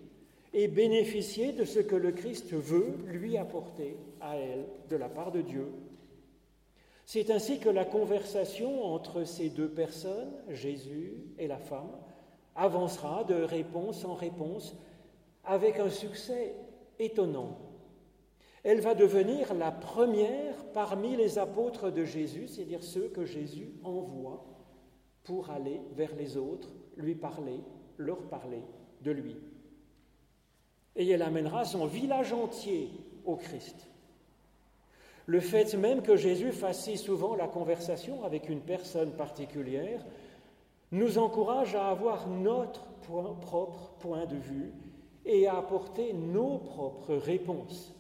et 0.52 0.68
bénéficier 0.68 1.52
de 1.52 1.64
ce 1.64 1.78
que 1.78 1.96
le 1.96 2.12
Christ 2.12 2.52
veut 2.52 2.98
lui 3.06 3.38
apporter 3.38 3.96
à 4.20 4.36
elle 4.36 4.66
de 4.90 4.96
la 4.96 5.08
part 5.08 5.32
de 5.32 5.40
Dieu. 5.40 5.72
C'est 7.12 7.32
ainsi 7.32 7.58
que 7.58 7.68
la 7.68 7.84
conversation 7.84 8.84
entre 8.84 9.24
ces 9.24 9.50
deux 9.50 9.68
personnes, 9.68 10.30
Jésus 10.48 11.14
et 11.38 11.48
la 11.48 11.58
femme, 11.58 11.90
avancera 12.54 13.24
de 13.24 13.34
réponse 13.34 14.04
en 14.04 14.14
réponse 14.14 14.76
avec 15.42 15.80
un 15.80 15.90
succès 15.90 16.54
étonnant. 17.00 17.58
Elle 18.62 18.80
va 18.80 18.94
devenir 18.94 19.54
la 19.54 19.72
première 19.72 20.54
parmi 20.72 21.16
les 21.16 21.36
apôtres 21.40 21.90
de 21.90 22.04
Jésus, 22.04 22.46
c'est-à-dire 22.46 22.84
ceux 22.84 23.08
que 23.08 23.24
Jésus 23.24 23.72
envoie 23.82 24.46
pour 25.24 25.50
aller 25.50 25.80
vers 25.96 26.14
les 26.14 26.36
autres 26.36 26.68
lui 26.96 27.16
parler, 27.16 27.58
leur 27.96 28.22
parler 28.28 28.62
de 29.00 29.10
lui. 29.10 29.36
Et 30.94 31.08
elle 31.08 31.22
amènera 31.22 31.64
son 31.64 31.86
village 31.86 32.32
entier 32.32 32.88
au 33.24 33.34
Christ. 33.34 33.89
Le 35.30 35.38
fait 35.38 35.74
même 35.74 36.02
que 36.02 36.16
Jésus 36.16 36.50
fasse 36.50 36.82
si 36.82 36.98
souvent 36.98 37.36
la 37.36 37.46
conversation 37.46 38.24
avec 38.24 38.48
une 38.48 38.62
personne 38.62 39.12
particulière 39.12 40.04
nous 40.90 41.18
encourage 41.18 41.76
à 41.76 41.86
avoir 41.86 42.28
notre 42.28 42.84
propre 43.40 43.92
point 44.00 44.26
de 44.26 44.34
vue 44.34 44.72
et 45.24 45.46
à 45.46 45.56
apporter 45.56 46.14
nos 46.14 46.58
propres 46.58 47.14
réponses. 47.14 47.94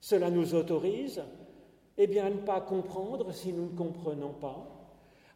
Cela 0.00 0.30
nous 0.30 0.54
autorise 0.54 1.22
eh 1.98 2.06
bien, 2.06 2.24
à 2.24 2.30
ne 2.30 2.38
pas 2.38 2.62
comprendre 2.62 3.32
si 3.34 3.52
nous 3.52 3.66
ne 3.66 3.76
comprenons 3.76 4.32
pas, 4.32 4.66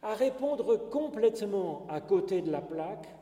à 0.01 0.15
répondre 0.15 0.89
complètement 0.89 1.85
à 1.87 2.01
côté 2.01 2.41
de 2.41 2.49
la 2.49 2.61
plaque, 2.61 3.15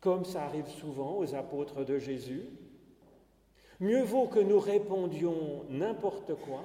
comme 0.00 0.24
ça 0.24 0.44
arrive 0.44 0.68
souvent 0.68 1.18
aux 1.18 1.34
apôtres 1.34 1.84
de 1.84 1.98
Jésus. 1.98 2.44
Mieux 3.80 4.04
vaut 4.04 4.28
que 4.28 4.38
nous 4.38 4.60
répondions 4.60 5.64
n'importe 5.68 6.36
quoi 6.36 6.62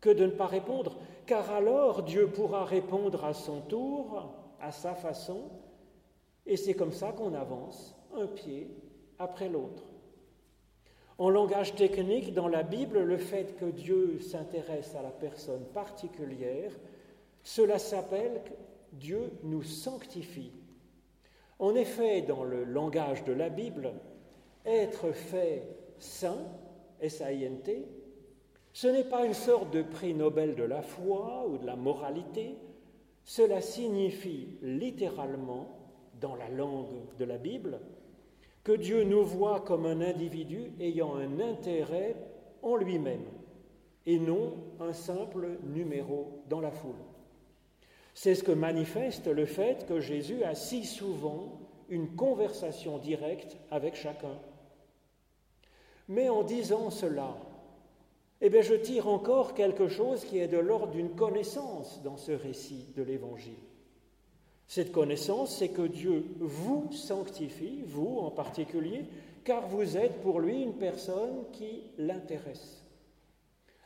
que 0.00 0.10
de 0.10 0.26
ne 0.26 0.30
pas 0.30 0.46
répondre, 0.46 0.96
car 1.26 1.50
alors 1.50 2.02
Dieu 2.02 2.28
pourra 2.28 2.64
répondre 2.64 3.24
à 3.24 3.34
son 3.34 3.60
tour, 3.60 4.32
à 4.60 4.72
sa 4.72 4.94
façon, 4.94 5.42
et 6.46 6.56
c'est 6.56 6.74
comme 6.74 6.92
ça 6.92 7.12
qu'on 7.12 7.34
avance, 7.34 7.96
un 8.14 8.26
pied 8.26 8.70
après 9.18 9.48
l'autre. 9.48 9.82
En 11.18 11.30
langage 11.30 11.74
technique, 11.74 12.34
dans 12.34 12.48
la 12.48 12.62
Bible, 12.62 13.00
le 13.00 13.16
fait 13.16 13.56
que 13.56 13.64
Dieu 13.64 14.18
s'intéresse 14.20 14.94
à 14.94 15.02
la 15.02 15.10
personne 15.10 15.64
particulière, 15.72 16.72
cela 17.42 17.78
s'appelle 17.78 18.42
Dieu 18.92 19.32
nous 19.42 19.62
sanctifie. 19.62 20.52
En 21.58 21.74
effet, 21.74 22.20
dans 22.20 22.44
le 22.44 22.64
langage 22.64 23.24
de 23.24 23.32
la 23.32 23.48
Bible, 23.48 23.92
être 24.66 25.12
fait 25.12 25.62
saint, 25.98 26.44
S-A-I-N-T, 27.00 27.86
ce 28.76 28.88
n'est 28.88 29.04
pas 29.04 29.24
une 29.24 29.32
sorte 29.32 29.70
de 29.70 29.80
prix 29.80 30.12
Nobel 30.12 30.54
de 30.54 30.62
la 30.62 30.82
foi 30.82 31.46
ou 31.48 31.56
de 31.56 31.64
la 31.64 31.76
moralité, 31.76 32.58
cela 33.24 33.62
signifie 33.62 34.58
littéralement, 34.60 35.78
dans 36.20 36.34
la 36.34 36.50
langue 36.50 37.06
de 37.18 37.24
la 37.24 37.38
Bible, 37.38 37.80
que 38.64 38.72
Dieu 38.72 39.04
nous 39.04 39.24
voit 39.24 39.60
comme 39.60 39.86
un 39.86 40.02
individu 40.02 40.72
ayant 40.78 41.16
un 41.16 41.40
intérêt 41.40 42.16
en 42.60 42.76
lui-même 42.76 43.24
et 44.04 44.18
non 44.18 44.58
un 44.78 44.92
simple 44.92 45.56
numéro 45.62 46.42
dans 46.50 46.60
la 46.60 46.70
foule. 46.70 47.00
C'est 48.12 48.34
ce 48.34 48.44
que 48.44 48.52
manifeste 48.52 49.26
le 49.26 49.46
fait 49.46 49.86
que 49.86 50.00
Jésus 50.00 50.44
a 50.44 50.54
si 50.54 50.84
souvent 50.84 51.60
une 51.88 52.14
conversation 52.14 52.98
directe 52.98 53.56
avec 53.70 53.94
chacun. 53.94 54.38
Mais 56.08 56.28
en 56.28 56.42
disant 56.42 56.90
cela, 56.90 57.38
eh 58.40 58.50
bien, 58.50 58.62
je 58.62 58.74
tire 58.74 59.08
encore 59.08 59.54
quelque 59.54 59.88
chose 59.88 60.24
qui 60.24 60.38
est 60.38 60.48
de 60.48 60.58
l'ordre 60.58 60.92
d'une 60.92 61.14
connaissance 61.14 62.00
dans 62.02 62.16
ce 62.16 62.32
récit 62.32 62.86
de 62.96 63.02
l'Évangile. 63.02 63.54
Cette 64.68 64.92
connaissance, 64.92 65.56
c'est 65.56 65.68
que 65.68 65.86
Dieu 65.86 66.24
vous 66.38 66.90
sanctifie, 66.92 67.82
vous 67.86 68.18
en 68.18 68.30
particulier, 68.30 69.04
car 69.44 69.68
vous 69.68 69.96
êtes 69.96 70.20
pour 70.22 70.40
lui 70.40 70.62
une 70.62 70.74
personne 70.74 71.44
qui 71.52 71.84
l'intéresse. 71.98 72.84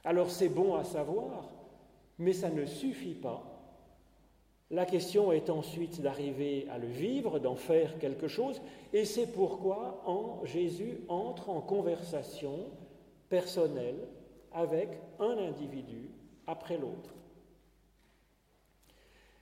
Alors 0.04 0.30
c'est 0.30 0.48
bon 0.48 0.74
à 0.74 0.84
savoir, 0.84 1.50
mais 2.18 2.32
ça 2.32 2.48
ne 2.48 2.64
suffit 2.64 3.14
pas 3.14 3.50
la 4.72 4.86
question 4.86 5.32
est 5.32 5.50
ensuite 5.50 6.00
d'arriver 6.00 6.68
à 6.70 6.78
le 6.78 6.86
vivre, 6.86 7.40
d'en 7.40 7.56
faire 7.56 7.98
quelque 7.98 8.28
chose, 8.28 8.60
et 8.92 9.04
c'est 9.04 9.26
pourquoi 9.26 10.00
Jésus 10.44 11.00
entre 11.08 11.50
en 11.50 11.60
conversation 11.60 12.66
personnelle 13.28 13.98
avec 14.52 14.88
un 15.18 15.38
individu 15.38 16.10
après 16.46 16.76
l'autre. 16.76 17.14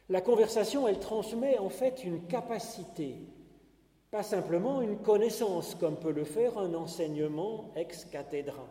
La 0.09 0.21
conversation, 0.21 0.89
elle 0.89 1.01
transmet 1.01 1.59
en 1.59 1.69
fait 1.69 2.03
une 2.05 2.27
capacité, 2.27 3.17
pas 4.11 4.23
simplement 4.23 4.81
une 4.81 4.99
connaissance, 4.99 5.75
comme 5.75 5.97
peut 5.97 6.13
le 6.13 6.25
faire 6.25 6.57
un 6.57 6.73
enseignement 6.75 7.71
ex 7.77 8.07
cathedra, 8.07 8.67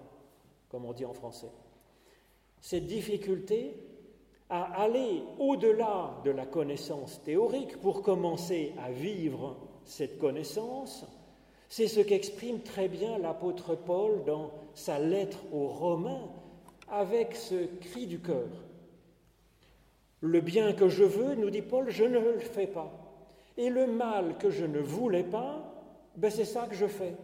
comme 0.70 0.86
on 0.86 0.94
dit 0.94 1.06
en 1.06 1.14
français. 1.14 1.52
Cette 2.60 2.88
difficulté, 2.88 3.76
à 4.50 4.82
aller 4.82 5.24
au-delà 5.40 6.22
de 6.24 6.32
la 6.32 6.46
connaissance 6.46 7.22
théorique 7.24 7.80
pour 7.82 8.02
commencer 8.02 8.74
à 8.80 8.92
vivre 8.92 9.58
cette 9.84 10.18
connaissance, 10.18 11.06
c'est 11.70 11.88
ce 11.88 12.00
qu'exprime 12.00 12.62
très 12.62 12.88
bien 12.88 13.18
l'apôtre 13.18 13.76
Paul 13.76 14.24
dans 14.26 14.52
sa 14.74 15.00
lettre 15.00 15.40
aux 15.52 15.68
Romains 15.68 16.30
avec 16.90 17.36
ce 17.36 17.66
cri 17.82 18.08
du 18.08 18.20
cœur. 18.20 18.48
Le 20.22 20.42
bien 20.42 20.74
que 20.74 20.88
je 20.88 21.04
veux, 21.04 21.36
nous 21.36 21.50
dit 21.50 21.62
Paul, 21.62 21.90
je 21.90 22.04
ne 22.04 22.20
le 22.20 22.40
fais 22.40 22.68
pas. 22.68 22.92
Et 23.58 23.70
le 23.70 23.88
mal 23.88 24.38
que 24.38 24.50
je 24.50 24.66
ne 24.66 24.80
voulais 24.80 25.24
pas, 25.24 25.74
ben 26.16 26.32
c'est 26.32 26.46
ça 26.46 26.68
que 26.68 26.76
je 26.76 26.88
fais. 26.88 27.16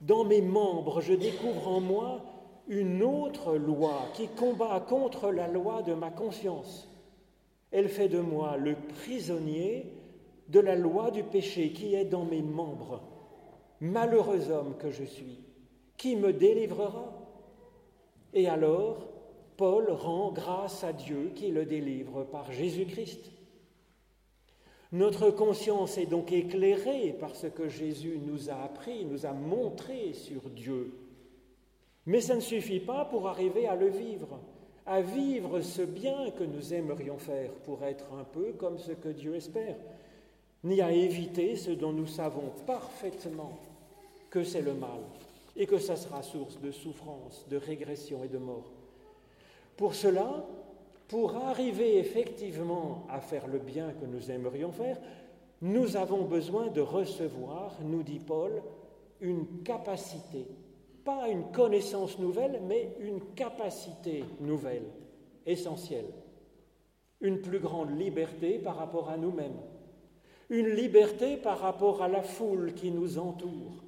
Dans 0.00 0.24
mes 0.24 0.42
membres, 0.42 1.00
je 1.00 1.14
découvre 1.14 1.68
en 1.68 1.80
moi 1.80 2.22
une 2.68 3.02
autre 3.02 3.56
loi 3.56 4.06
qui 4.14 4.28
combat 4.28 4.80
contre 4.80 5.30
la 5.30 5.48
loi 5.48 5.82
de 5.82 5.94
ma 5.94 6.10
conscience. 6.10 6.88
Elle 7.72 7.88
fait 7.88 8.08
de 8.08 8.20
moi 8.20 8.56
le 8.56 8.76
prisonnier 9.00 9.92
de 10.48 10.60
la 10.60 10.76
loi 10.76 11.10
du 11.10 11.22
péché 11.22 11.72
qui 11.72 11.94
est 11.94 12.04
dans 12.04 12.24
mes 12.24 12.42
membres. 12.42 13.02
Malheureux 13.80 14.50
homme 14.50 14.76
que 14.78 14.90
je 14.90 15.04
suis, 15.04 15.38
qui 15.96 16.16
me 16.16 16.32
délivrera? 16.32 17.12
Et 18.34 18.46
alors, 18.46 19.08
Paul 19.56 19.90
rend 19.90 20.32
grâce 20.32 20.84
à 20.84 20.92
Dieu 20.92 21.32
qui 21.34 21.50
le 21.50 21.64
délivre 21.64 22.24
par 22.24 22.52
Jésus-Christ. 22.52 23.30
Notre 24.92 25.30
conscience 25.30 25.98
est 25.98 26.06
donc 26.06 26.32
éclairée 26.32 27.12
par 27.12 27.36
ce 27.36 27.46
que 27.46 27.68
Jésus 27.68 28.18
nous 28.26 28.50
a 28.50 28.54
appris, 28.54 29.04
nous 29.04 29.24
a 29.24 29.32
montré 29.32 30.12
sur 30.12 30.50
Dieu. 30.50 30.92
Mais 32.06 32.20
ça 32.20 32.34
ne 32.34 32.40
suffit 32.40 32.80
pas 32.80 33.04
pour 33.04 33.28
arriver 33.28 33.66
à 33.66 33.76
le 33.76 33.88
vivre, 33.88 34.40
à 34.84 35.00
vivre 35.00 35.60
ce 35.60 35.82
bien 35.82 36.30
que 36.32 36.44
nous 36.44 36.74
aimerions 36.74 37.18
faire 37.18 37.52
pour 37.64 37.84
être 37.84 38.12
un 38.14 38.24
peu 38.24 38.52
comme 38.58 38.78
ce 38.78 38.92
que 38.92 39.10
Dieu 39.10 39.36
espère, 39.36 39.76
ni 40.64 40.80
à 40.80 40.92
éviter 40.92 41.56
ce 41.56 41.70
dont 41.70 41.92
nous 41.92 42.08
savons 42.08 42.52
parfaitement 42.66 43.58
que 44.30 44.44
c'est 44.44 44.62
le 44.62 44.74
mal 44.74 45.00
et 45.56 45.66
que 45.66 45.78
ça 45.78 45.96
sera 45.96 46.22
source 46.22 46.60
de 46.60 46.70
souffrance, 46.70 47.46
de 47.48 47.56
régression 47.56 48.24
et 48.24 48.28
de 48.28 48.38
mort. 48.38 48.72
Pour 49.76 49.94
cela, 49.94 50.46
pour 51.08 51.34
arriver 51.36 51.98
effectivement 51.98 53.06
à 53.10 53.20
faire 53.20 53.46
le 53.48 53.58
bien 53.58 53.92
que 53.92 54.06
nous 54.06 54.30
aimerions 54.30 54.70
faire, 54.70 54.98
nous 55.60 55.96
avons 55.96 56.22
besoin 56.22 56.68
de 56.68 56.80
recevoir, 56.80 57.76
nous 57.82 58.02
dit 58.02 58.20
Paul, 58.20 58.62
une 59.20 59.62
capacité, 59.62 60.46
pas 61.04 61.28
une 61.28 61.50
connaissance 61.50 62.18
nouvelle, 62.18 62.62
mais 62.66 62.96
une 63.00 63.20
capacité 63.34 64.24
nouvelle, 64.40 64.86
essentielle, 65.44 66.06
une 67.20 67.40
plus 67.40 67.58
grande 67.58 67.98
liberté 67.98 68.58
par 68.58 68.76
rapport 68.76 69.10
à 69.10 69.16
nous-mêmes, 69.16 69.60
une 70.48 70.68
liberté 70.68 71.36
par 71.36 71.58
rapport 71.58 72.02
à 72.02 72.08
la 72.08 72.22
foule 72.22 72.72
qui 72.72 72.90
nous 72.90 73.18
entoure, 73.18 73.84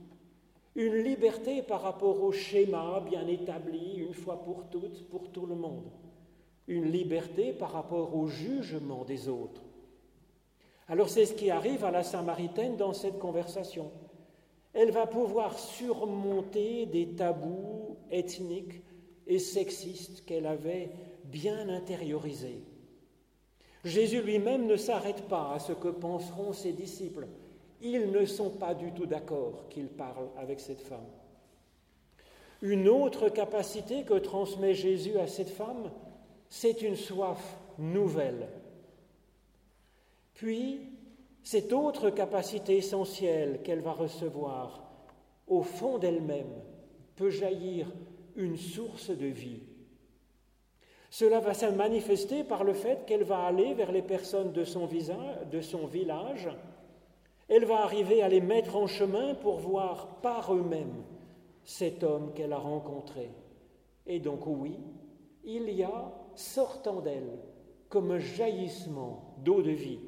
une 0.74 0.96
liberté 0.96 1.62
par 1.62 1.82
rapport 1.82 2.22
au 2.22 2.32
schéma 2.32 3.00
bien 3.00 3.26
établi 3.26 3.96
une 3.96 4.14
fois 4.14 4.42
pour 4.42 4.68
toutes 4.70 5.08
pour 5.08 5.30
tout 5.30 5.46
le 5.46 5.54
monde 5.54 5.90
une 6.68 6.90
liberté 6.90 7.52
par 7.52 7.72
rapport 7.72 8.14
au 8.16 8.28
jugement 8.28 9.04
des 9.04 9.28
autres. 9.28 9.62
Alors 10.88 11.08
c'est 11.08 11.26
ce 11.26 11.34
qui 11.34 11.50
arrive 11.50 11.84
à 11.84 11.90
la 11.90 12.02
Samaritaine 12.02 12.76
dans 12.76 12.92
cette 12.92 13.18
conversation. 13.18 13.90
Elle 14.72 14.90
va 14.90 15.06
pouvoir 15.06 15.58
surmonter 15.58 16.86
des 16.86 17.08
tabous 17.08 17.96
ethniques 18.10 18.82
et 19.26 19.38
sexistes 19.38 20.24
qu'elle 20.24 20.46
avait 20.46 20.90
bien 21.24 21.68
intériorisés. 21.68 22.62
Jésus 23.84 24.22
lui-même 24.22 24.66
ne 24.66 24.76
s'arrête 24.76 25.28
pas 25.28 25.52
à 25.54 25.58
ce 25.58 25.72
que 25.72 25.88
penseront 25.88 26.52
ses 26.52 26.72
disciples. 26.72 27.26
Ils 27.82 28.10
ne 28.10 28.24
sont 28.24 28.50
pas 28.50 28.74
du 28.74 28.92
tout 28.92 29.06
d'accord 29.06 29.68
qu'il 29.68 29.88
parle 29.88 30.28
avec 30.38 30.60
cette 30.60 30.80
femme. 30.80 31.10
Une 32.62 32.88
autre 32.88 33.28
capacité 33.28 34.04
que 34.04 34.14
transmet 34.14 34.72
Jésus 34.72 35.18
à 35.18 35.26
cette 35.26 35.50
femme, 35.50 35.90
c'est 36.48 36.82
une 36.82 36.94
soif 36.94 37.58
nouvelle. 37.78 38.48
Puis, 40.34 40.80
cette 41.42 41.72
autre 41.72 42.10
capacité 42.10 42.76
essentielle 42.76 43.62
qu'elle 43.64 43.80
va 43.80 43.92
recevoir, 43.92 44.84
au 45.48 45.62
fond 45.62 45.98
d'elle-même, 45.98 46.52
peut 47.16 47.30
jaillir 47.30 47.92
une 48.36 48.56
source 48.56 49.10
de 49.10 49.26
vie. 49.26 49.62
Cela 51.10 51.40
va 51.40 51.52
se 51.52 51.66
manifester 51.66 52.44
par 52.44 52.62
le 52.62 52.74
fait 52.74 53.04
qu'elle 53.06 53.24
va 53.24 53.44
aller 53.44 53.74
vers 53.74 53.92
les 53.92 54.02
personnes 54.02 54.52
de 54.52 54.64
son, 54.64 54.88
de 55.50 55.60
son 55.60 55.86
village, 55.86 56.48
elle 57.48 57.64
va 57.64 57.82
arriver 57.82 58.22
à 58.22 58.28
les 58.28 58.40
mettre 58.40 58.76
en 58.76 58.86
chemin 58.86 59.34
pour 59.34 59.58
voir 59.58 60.20
par 60.22 60.54
eux-mêmes 60.54 61.02
cet 61.64 62.02
homme 62.02 62.32
qu'elle 62.34 62.52
a 62.52 62.58
rencontré. 62.58 63.30
Et 64.06 64.20
donc 64.20 64.46
oui, 64.46 64.78
il 65.44 65.70
y 65.70 65.82
a 65.82 66.12
sortant 66.34 67.00
d'elle 67.00 67.38
comme 67.88 68.10
un 68.10 68.18
jaillissement 68.18 69.34
d'eau 69.38 69.62
de 69.62 69.70
vie. 69.70 70.00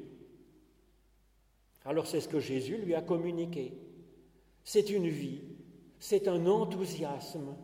Alors 1.85 2.07
c'est 2.07 2.19
ce 2.19 2.27
que 2.27 2.39
Jésus 2.39 2.77
lui 2.77 2.95
a 2.95 3.01
communiqué. 3.01 3.73
C'est 4.63 4.89
une 4.89 5.07
vie, 5.07 5.41
c'est 5.99 6.27
un 6.27 6.47
enthousiasme, 6.47 7.55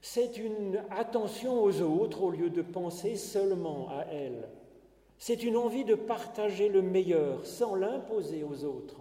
c'est 0.00 0.38
une 0.38 0.82
attention 0.90 1.62
aux 1.62 1.82
autres 1.82 2.22
au 2.22 2.30
lieu 2.30 2.48
de 2.48 2.62
penser 2.62 3.16
seulement 3.16 3.90
à 3.90 4.06
elle. 4.10 4.48
C'est 5.18 5.42
une 5.42 5.56
envie 5.56 5.84
de 5.84 5.96
partager 5.96 6.68
le 6.68 6.80
meilleur 6.80 7.44
sans 7.44 7.74
l'imposer 7.74 8.44
aux 8.44 8.64
autres. 8.64 9.00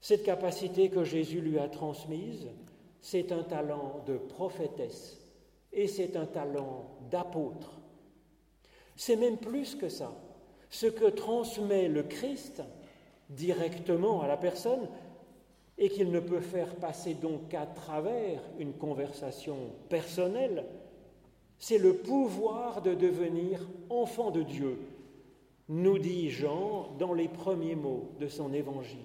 Cette 0.00 0.24
capacité 0.24 0.90
que 0.90 1.04
Jésus 1.04 1.40
lui 1.40 1.58
a 1.58 1.68
transmise, 1.68 2.48
c'est 3.00 3.30
un 3.30 3.44
talent 3.44 4.02
de 4.06 4.16
prophétesse 4.16 5.20
et 5.72 5.86
c'est 5.86 6.16
un 6.16 6.26
talent 6.26 6.84
d'apôtre. 7.10 7.80
C'est 8.96 9.16
même 9.16 9.38
plus 9.38 9.76
que 9.76 9.88
ça. 9.88 10.12
Ce 10.70 10.86
que 10.86 11.06
transmet 11.06 11.88
le 11.88 12.02
Christ 12.02 12.62
directement 13.30 14.22
à 14.22 14.26
la 14.26 14.36
personne 14.36 14.88
et 15.78 15.88
qu'il 15.88 16.10
ne 16.10 16.20
peut 16.20 16.40
faire 16.40 16.74
passer 16.76 17.14
donc 17.14 17.48
qu'à 17.48 17.66
travers 17.66 18.40
une 18.58 18.72
conversation 18.72 19.56
personnelle, 19.88 20.64
c'est 21.62 21.78
le 21.78 21.94
pouvoir 21.94 22.82
de 22.82 22.92
devenir 22.92 23.60
enfant 23.88 24.32
de 24.32 24.42
Dieu, 24.42 24.80
nous 25.68 25.96
dit 25.96 26.28
Jean 26.28 26.88
dans 26.98 27.14
les 27.14 27.28
premiers 27.28 27.76
mots 27.76 28.10
de 28.18 28.26
son 28.26 28.52
évangile. 28.52 28.98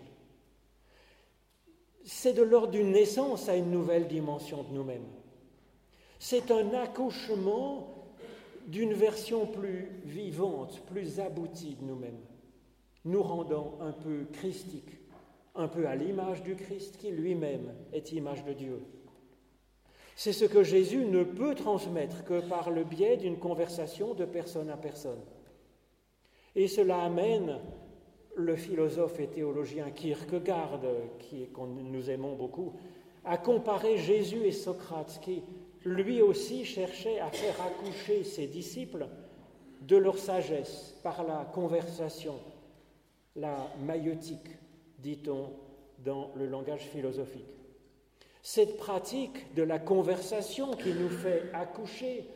C'est 2.03 2.33
de 2.33 2.41
l'ordre 2.41 2.71
d'une 2.71 2.93
naissance 2.93 3.47
à 3.47 3.55
une 3.55 3.69
nouvelle 3.69 4.07
dimension 4.07 4.63
de 4.63 4.73
nous-mêmes. 4.73 5.05
C'est 6.17 6.49
un 6.49 6.73
accouchement 6.73 7.93
d'une 8.65 8.93
version 8.93 9.45
plus 9.45 9.91
vivante, 10.05 10.81
plus 10.87 11.19
aboutie 11.19 11.75
de 11.75 11.85
nous-mêmes, 11.85 12.25
nous 13.05 13.21
rendant 13.21 13.77
un 13.81 13.91
peu 13.91 14.25
christique, 14.33 14.97
un 15.53 15.67
peu 15.67 15.87
à 15.87 15.95
l'image 15.95 16.41
du 16.41 16.55
Christ 16.55 16.97
qui 16.97 17.11
lui-même 17.11 17.71
est 17.93 18.13
image 18.13 18.43
de 18.45 18.53
Dieu. 18.53 18.81
C'est 20.19 20.33
ce 20.33 20.45
que 20.45 20.63
Jésus 20.63 21.05
ne 21.05 21.23
peut 21.23 21.53
transmettre 21.53 22.23
que 22.23 22.39
par 22.39 22.71
le 22.71 22.83
biais 22.83 23.17
d'une 23.17 23.37
conversation 23.37 24.15
de 24.15 24.25
personne 24.25 24.71
à 24.71 24.75
personne. 24.75 25.21
Et 26.55 26.67
cela 26.67 27.03
amène 27.03 27.59
le 28.35 28.55
philosophe 28.55 29.19
et 29.19 29.27
théologien 29.27 29.91
Kierkegaard, 29.91 30.81
qui, 31.19 31.47
que 31.49 31.61
nous 31.61 32.09
aimons 32.09 32.33
beaucoup, 32.33 32.73
à 33.25 33.37
comparer 33.37 33.99
Jésus 33.99 34.43
et 34.43 34.51
Socrate, 34.51 35.19
qui 35.21 35.43
lui 35.85 36.19
aussi 36.23 36.65
cherchait 36.65 37.19
à 37.19 37.29
faire 37.29 37.61
accoucher 37.61 38.23
ses 38.23 38.47
disciples 38.47 39.07
de 39.81 39.97
leur 39.97 40.17
sagesse 40.17 40.95
par 41.03 41.23
la 41.27 41.45
conversation, 41.53 42.39
la 43.35 43.71
maïotique, 43.85 44.49
dit-on 44.97 45.51
dans 46.03 46.31
le 46.35 46.47
langage 46.47 46.87
philosophique. 46.87 47.56
Cette 48.41 48.77
pratique 48.77 49.53
de 49.55 49.63
la 49.63 49.79
conversation 49.79 50.71
qui 50.71 50.93
nous 50.93 51.09
fait 51.09 51.51
accoucher 51.53 52.29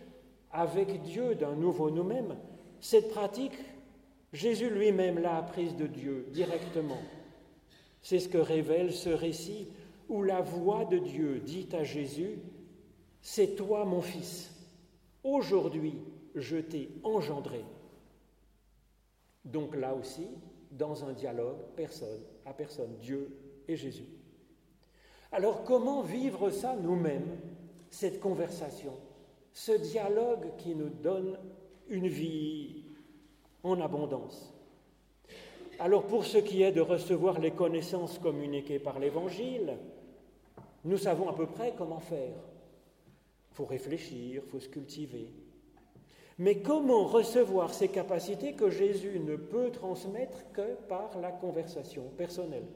avec 0.52 1.02
Dieu 1.04 1.36
d'un 1.36 1.56
nouveau 1.56 1.90
nous-mêmes, 1.90 2.36
cette 2.80 3.10
pratique, 3.12 3.58
Jésus 4.34 4.70
lui-même 4.70 5.20
l'a 5.20 5.38
apprise 5.38 5.76
de 5.76 5.88
Dieu 5.88 6.26
directement. 6.32 7.00
C'est 8.02 8.20
ce 8.20 8.30
que 8.30 8.38
révèle 8.38 8.92
ce 8.92 9.10
récit 9.10 9.68
où 10.10 10.24
la 10.24 10.42
voix 10.42 10.86
de 10.86 10.98
Dieu 10.98 11.40
dit 11.40 11.70
à 11.74 11.84
Jésus, 11.84 12.40
c'est 13.22 13.56
toi 13.56 13.86
mon 13.86 14.02
fils, 14.02 14.52
aujourd'hui 15.24 15.96
je 16.36 16.58
t'ai 16.58 16.90
engendré. 17.04 17.64
Donc 19.46 19.76
là 19.76 19.94
aussi, 19.94 20.28
dans 20.72 21.06
un 21.06 21.14
dialogue, 21.14 21.60
personne 21.76 22.22
à 22.46 22.54
personne, 22.54 22.96
Dieu 23.02 23.38
et 23.68 23.76
Jésus. 23.76 24.08
Alors 25.32 25.64
comment 25.64 26.02
vivre 26.02 26.50
ça 26.50 26.76
nous-mêmes, 26.76 27.38
cette 27.90 28.20
conversation, 28.20 28.94
ce 29.54 29.72
dialogue 29.72 30.56
qui 30.58 30.76
nous 30.76 30.90
donne 30.90 31.38
une 31.88 32.08
vie 32.08 32.84
en 33.64 33.80
abondance? 33.80 34.54
Alors 35.80 36.04
pour 36.04 36.26
ce 36.26 36.38
qui 36.38 36.64
est 36.64 36.74
de 36.74 36.82
recevoir 36.82 37.40
les 37.40 37.52
connaissances 37.52 38.20
communiquées 38.20 38.80
par 38.80 39.00
l'Évangile, 39.00 39.78
nous 40.84 40.98
savons 40.98 41.30
à 41.30 41.34
peu 41.34 41.48
près 41.48 41.74
comment 41.78 42.00
faire. 42.00 42.36
Il 43.52 43.56
faut 43.56 43.66
réfléchir, 43.66 44.44
il 44.46 44.50
faut 44.50 44.60
se 44.60 44.70
cultiver. 44.70 45.32
Mais 46.40 46.62
comment 46.62 47.06
recevoir 47.06 47.74
ces 47.74 47.88
capacités 47.88 48.54
que 48.54 48.70
Jésus 48.70 49.20
ne 49.20 49.38
peut 49.38 49.72
transmettre 49.72 50.52
que 50.52 50.76
par 50.90 51.18
la 51.20 51.32
conversation 51.32 52.04
personnelle? 52.18 52.68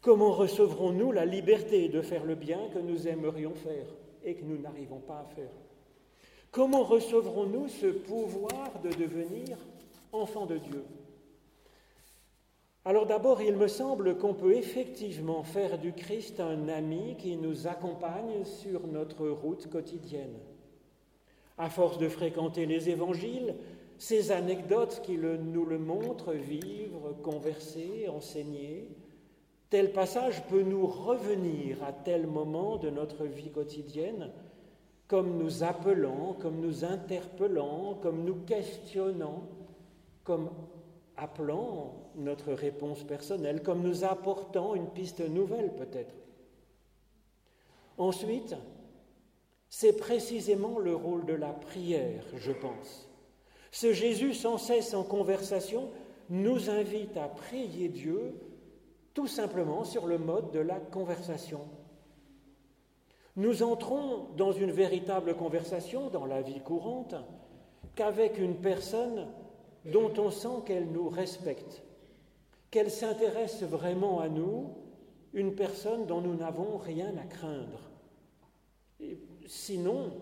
Comment 0.00 0.32
recevrons-nous 0.32 1.12
la 1.12 1.26
liberté 1.26 1.88
de 1.88 2.00
faire 2.00 2.24
le 2.24 2.34
bien 2.34 2.68
que 2.72 2.78
nous 2.78 3.06
aimerions 3.06 3.54
faire 3.54 3.86
et 4.24 4.34
que 4.34 4.44
nous 4.44 4.58
n'arrivons 4.58 5.00
pas 5.00 5.18
à 5.18 5.34
faire? 5.34 5.50
Comment 6.50 6.84
recevrons-nous 6.84 7.68
ce 7.68 7.86
pouvoir 7.86 8.80
de 8.82 8.88
devenir 8.88 9.58
enfant 10.12 10.46
de 10.46 10.56
Dieu? 10.56 10.84
Alors 12.86 13.04
d'abord, 13.04 13.42
il 13.42 13.56
me 13.56 13.68
semble 13.68 14.16
qu'on 14.16 14.32
peut 14.32 14.54
effectivement 14.54 15.42
faire 15.42 15.78
du 15.78 15.92
Christ 15.92 16.40
un 16.40 16.68
ami 16.68 17.16
qui 17.18 17.36
nous 17.36 17.66
accompagne 17.66 18.46
sur 18.46 18.86
notre 18.86 19.28
route 19.28 19.68
quotidienne. 19.68 20.38
À 21.58 21.68
force 21.68 21.98
de 21.98 22.08
fréquenter 22.08 22.64
les 22.64 22.88
évangiles, 22.88 23.54
ces 23.98 24.32
anecdotes 24.32 25.02
qui 25.04 25.18
nous 25.18 25.66
le 25.66 25.78
montrent, 25.78 26.32
vivre, 26.32 27.14
converser, 27.22 28.08
enseigner, 28.08 28.88
tel 29.70 29.92
passage 29.92 30.42
peut 30.48 30.62
nous 30.62 30.86
revenir 30.86 31.82
à 31.84 31.92
tel 31.92 32.26
moment 32.26 32.76
de 32.76 32.90
notre 32.90 33.24
vie 33.24 33.50
quotidienne, 33.50 34.30
comme 35.06 35.38
nous 35.38 35.62
appelant, 35.62 36.36
comme 36.40 36.60
nous 36.60 36.84
interpellant, 36.84 37.94
comme 38.02 38.24
nous 38.24 38.44
questionnant, 38.44 39.44
comme 40.24 40.50
appelant 41.16 41.94
notre 42.16 42.52
réponse 42.52 43.04
personnelle, 43.04 43.62
comme 43.62 43.82
nous 43.82 44.04
apportant 44.04 44.74
une 44.74 44.88
piste 44.88 45.20
nouvelle 45.20 45.72
peut-être. 45.74 46.14
Ensuite, 47.96 48.56
c'est 49.68 49.96
précisément 49.96 50.78
le 50.78 50.96
rôle 50.96 51.26
de 51.26 51.34
la 51.34 51.52
prière, 51.52 52.24
je 52.36 52.52
pense. 52.52 53.08
Ce 53.70 53.92
Jésus 53.92 54.34
sans 54.34 54.58
cesse 54.58 54.94
en 54.94 55.04
conversation 55.04 55.90
nous 56.28 56.70
invite 56.70 57.16
à 57.16 57.28
prier 57.28 57.88
Dieu 57.88 58.34
tout 59.14 59.26
simplement 59.26 59.84
sur 59.84 60.06
le 60.06 60.18
mode 60.18 60.50
de 60.52 60.60
la 60.60 60.78
conversation. 60.78 61.60
Nous 63.36 63.62
entrons 63.62 64.28
dans 64.36 64.52
une 64.52 64.70
véritable 64.70 65.34
conversation 65.34 66.10
dans 66.10 66.26
la 66.26 66.42
vie 66.42 66.60
courante 66.60 67.14
qu'avec 67.94 68.38
une 68.38 68.56
personne 68.56 69.28
dont 69.84 70.12
on 70.18 70.30
sent 70.30 70.62
qu'elle 70.66 70.90
nous 70.90 71.08
respecte, 71.08 71.82
qu'elle 72.70 72.90
s'intéresse 72.90 73.62
vraiment 73.62 74.20
à 74.20 74.28
nous, 74.28 74.74
une 75.32 75.54
personne 75.54 76.06
dont 76.06 76.20
nous 76.20 76.34
n'avons 76.34 76.76
rien 76.78 77.14
à 77.16 77.24
craindre. 77.24 77.90
sinon, 79.46 80.12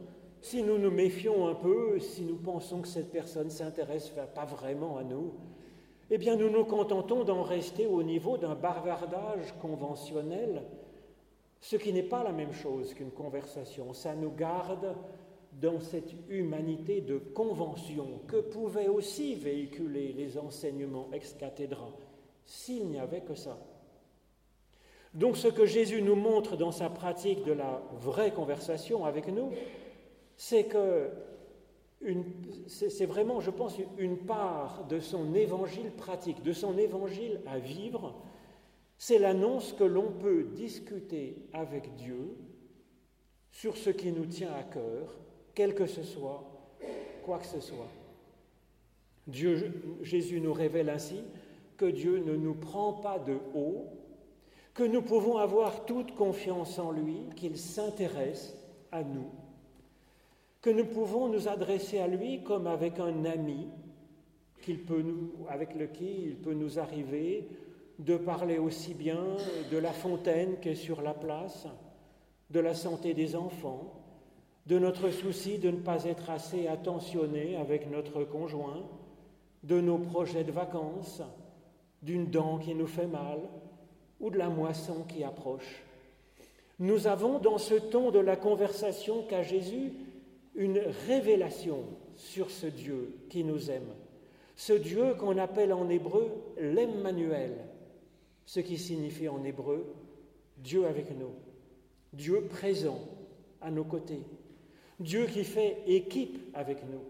si 0.41 0.63
nous 0.63 0.79
nous 0.79 0.91
méfions 0.91 1.49
un 1.49 1.55
peu, 1.55 1.99
si 1.99 2.23
nous 2.23 2.37
pensons 2.37 2.83
que 2.83 2.89
cette 2.89 3.11
personne 3.11 3.51
s'intéresse 3.51 4.13
pas 4.35 4.45
vraiment 4.45 4.97
à 4.97 5.03
nous, 5.03 5.35
eh 6.11 6.19
bien 6.19 6.37
nous 6.37 6.51
nous 6.51 6.65
contentons 6.65 7.25
d'en 7.25 7.43
rester 7.43 7.87
au 7.87 8.03
niveau 8.03 8.39
d'un 8.39 8.55
bavardage 8.55 9.55
conventionnel, 9.61 10.63
ce 11.61 11.77
qui 11.77 11.93
n'est 11.93 12.03
pas 12.03 12.25
la 12.25 12.33
même 12.33 12.53
chose 12.53 12.95
qu'une 12.95 13.11
conversation. 13.11 13.93
Ça 13.93 14.15
nous 14.15 14.31
garde 14.31 14.97
dans 15.53 15.81
cette 15.81 16.13
humanité 16.29 17.01
de 17.01 17.19
convention 17.19 18.21
que 18.27 18.37
pouvaient 18.37 18.89
aussi 18.89 19.35
véhiculer 19.35 20.13
les 20.13 20.39
enseignements 20.39 21.09
ex 21.13 21.35
cathedra, 21.35 21.93
s'il 22.47 22.89
n'y 22.89 22.99
avait 22.99 23.23
que 23.23 23.35
ça. 23.35 23.59
Donc 25.15 25.37
ce 25.37 25.49
que 25.49 25.67
Jésus 25.67 26.03
nous 26.03 26.15
montre 26.15 26.57
dans 26.57 26.71
sa 26.71 26.91
pratique 26.91 27.45
de 27.45 27.53
la 27.53 27.83
vraie 27.93 28.31
conversation 28.31 29.05
avec 29.05 29.29
nous, 29.29 29.51
c'est 30.37 30.65
que 30.65 31.11
c'est 32.69 33.07
vraiment, 33.07 33.41
je 33.41 33.51
pense, 33.51 33.77
une 33.99 34.19
part 34.19 34.87
de 34.89 35.01
son 35.01 35.35
évangile 35.35 35.91
pratique, 35.91 36.43
de 36.43 36.53
son 36.53 36.79
évangile 36.79 37.41
à 37.47 37.59
vivre, 37.59 38.15
c'est 38.97 39.19
l'annonce 39.19 39.73
que 39.73 39.85
l'on 39.85 40.13
peut 40.13 40.45
discuter 40.55 41.49
avec 41.53 41.95
Dieu 41.97 42.37
sur 43.51 43.77
ce 43.77 43.91
qui 43.91 44.13
nous 44.13 44.27
tient 44.27 44.53
à 44.53 44.63
cœur, 44.63 45.17
quel 45.55 45.75
que 45.75 45.87
ce 45.87 46.03
soit, 46.03 46.45
quoi 47.25 47.39
que 47.39 47.47
ce 47.47 47.61
soit. 47.61 47.91
Dieu, 49.27 49.99
Jésus 50.03 50.41
nous 50.41 50.53
révèle 50.53 50.89
ainsi 50.89 51.23
que 51.77 51.87
Dieu 51.87 52.19
ne 52.19 52.37
nous 52.37 52.55
prend 52.55 52.93
pas 52.93 53.19
de 53.19 53.39
haut, 53.55 53.87
que 54.75 54.85
nous 54.85 55.03
pouvons 55.03 55.37
avoir 55.37 55.85
toute 55.85 56.15
confiance 56.15 56.79
en 56.79 56.93
lui, 56.93 57.27
qu'il 57.37 57.57
s'intéresse 57.57 58.57
à 58.93 59.03
nous 59.03 59.31
que 60.61 60.71
nous 60.71 60.87
pouvons 60.87 61.29
nous 61.29 61.49
adresser 61.49 61.99
à 61.99 62.07
lui 62.07 62.43
comme 62.43 62.67
avec 62.67 62.99
un 62.99 63.25
ami 63.25 63.69
qu'il 64.63 64.85
peut 64.85 65.03
nous, 65.03 65.33
avec 65.49 65.75
lequel 65.75 66.21
il 66.27 66.37
peut 66.37 66.55
nous 66.55 66.79
arriver 66.79 67.49
de 67.99 68.17
parler 68.17 68.59
aussi 68.59 68.95
bien 68.95 69.37
de 69.71 69.79
la 69.79 69.93
fontaine 69.93 70.57
qu'est 70.61 70.75
sur 70.75 71.01
la 71.01 71.15
place, 71.15 71.67
de 72.51 72.61
la 72.61 72.75
santé 72.75 73.15
des 73.15 73.37
enfants, 73.37 73.95
de 74.67 74.79
notre 74.79 75.11
souci 75.11 75.59
de 75.59 75.71
ne 75.71 75.79
pas 75.79 76.05
être 76.05 76.31
assez 76.31 76.67
attentionné 76.67 77.57
avec 77.57 77.91
notre 77.91 78.25
conjoint, 78.25 78.85
de 79.63 79.81
nos 79.81 79.99
projets 79.99 80.45
de 80.45 80.53
vacances, 80.53 81.23
d'une 82.03 82.27
dent 82.27 82.59
qui 82.59 82.75
nous 82.75 82.87
fait 82.87 83.07
mal 83.07 83.39
ou 84.21 84.31
de 84.31 84.39
la 84.39 84.49
moisson 84.49 85.05
qui 85.09 85.25
approche. 85.25 85.83
Nous 86.79 87.07
avons 87.07 87.39
dans 87.39 87.59
ce 87.59 87.75
ton 87.75 88.11
de 88.11 88.21
la 88.21 88.37
conversation 88.37 89.23
qu'a 89.23 89.43
Jésus 89.43 89.93
une 90.59 90.81
révélation 91.07 91.85
sur 92.17 92.51
ce 92.51 92.67
Dieu 92.67 93.15
qui 93.31 93.45
nous 93.45 93.71
aime, 93.71 93.95
ce 94.57 94.73
Dieu 94.73 95.15
qu'on 95.15 95.39
appelle 95.39 95.73
en 95.73 95.89
hébreu 95.89 96.29
l'Emmanuel, 96.61 97.53
ce 98.45 98.59
qui 98.59 98.77
signifie 98.77 99.29
en 99.29 99.45
hébreu 99.45 99.87
Dieu 100.59 100.85
avec 100.87 101.17
nous, 101.17 101.31
Dieu 102.13 102.43
présent 102.51 102.99
à 103.61 103.71
nos 103.71 103.85
côtés, 103.85 104.25
Dieu 104.99 105.27
qui 105.27 105.45
fait 105.45 105.79
équipe 105.87 106.41
avec 106.55 106.79
nous, 106.91 107.05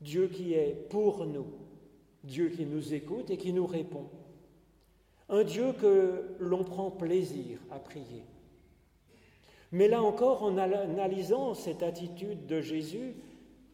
Dieu 0.00 0.26
qui 0.26 0.54
est 0.54 0.88
pour 0.90 1.24
nous, 1.26 1.46
Dieu 2.24 2.48
qui 2.48 2.66
nous 2.66 2.92
écoute 2.92 3.30
et 3.30 3.36
qui 3.36 3.52
nous 3.52 3.66
répond, 3.66 4.08
un 5.28 5.44
Dieu 5.44 5.72
que 5.80 6.24
l'on 6.40 6.64
prend 6.64 6.90
plaisir 6.90 7.60
à 7.70 7.78
prier. 7.78 8.24
Mais 9.74 9.88
là 9.88 10.04
encore, 10.04 10.44
en 10.44 10.56
analysant 10.56 11.52
cette 11.52 11.82
attitude 11.82 12.46
de 12.46 12.60
Jésus, 12.60 13.16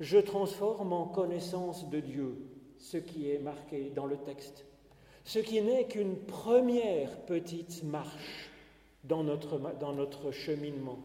je 0.01 0.17
transforme 0.17 0.95
en 0.95 1.05
connaissance 1.05 1.91
de 1.91 2.01
Dieu 2.01 2.39
ce 2.79 2.97
qui 2.97 3.31
est 3.31 3.39
marqué 3.39 3.93
dans 3.95 4.07
le 4.07 4.17
texte, 4.17 4.65
ce 5.25 5.41
qui 5.41 5.61
n'est 5.61 5.89
qu'une 5.89 6.17
première 6.17 7.21
petite 7.27 7.85
marche 7.85 8.51
dans 9.05 9.23
notre, 9.23 10.31
cheminement. 10.31 11.01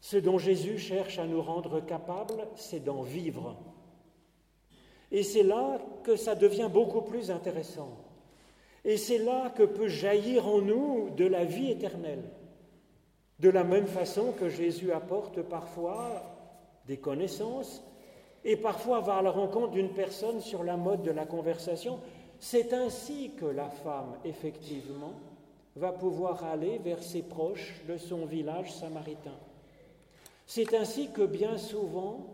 Ce 0.00 0.18
dont 0.18 0.38
Jésus 0.38 0.78
cherche 0.78 1.18
à 1.18 1.26
nous 1.26 1.42
rendre 1.42 1.84
capables, 1.84 2.46
c'est 2.54 2.84
d'en 2.84 3.02
vivre. 3.02 3.56
Et 5.10 5.24
c'est 5.24 5.42
là 5.42 5.80
que 6.04 6.14
ça 6.14 6.36
devient 6.36 6.70
beaucoup 6.72 7.02
plus 7.02 7.32
intéressant. 7.32 7.98
Et 8.84 8.96
c'est 8.96 9.18
là 9.18 9.50
que 9.50 9.64
peut 9.64 9.88
jaillir 9.88 10.46
en 10.46 10.60
nous 10.60 11.10
de 11.16 11.24
la 11.24 11.44
vie 11.44 11.72
éternelle. 11.72 12.22
De 13.38 13.50
la 13.50 13.64
même 13.64 13.86
façon 13.86 14.32
que 14.32 14.48
Jésus 14.48 14.92
apporte 14.92 15.42
parfois 15.42 16.22
des 16.86 16.96
connaissances 16.96 17.82
et 18.44 18.56
parfois 18.56 19.00
va 19.00 19.16
à 19.16 19.22
la 19.22 19.30
rencontre 19.30 19.72
d'une 19.72 19.90
personne 19.90 20.40
sur 20.40 20.64
la 20.64 20.76
mode 20.76 21.02
de 21.02 21.10
la 21.10 21.24
conversation, 21.24 21.98
c'est 22.40 22.72
ainsi 22.72 23.32
que 23.38 23.46
la 23.46 23.68
femme, 23.68 24.16
effectivement, 24.24 25.12
va 25.76 25.92
pouvoir 25.92 26.44
aller 26.44 26.78
vers 26.78 27.02
ses 27.02 27.22
proches 27.22 27.80
de 27.86 27.96
son 27.96 28.26
village 28.26 28.72
samaritain. 28.72 29.36
C'est 30.46 30.74
ainsi 30.74 31.10
que 31.10 31.26
bien 31.26 31.58
souvent, 31.58 32.26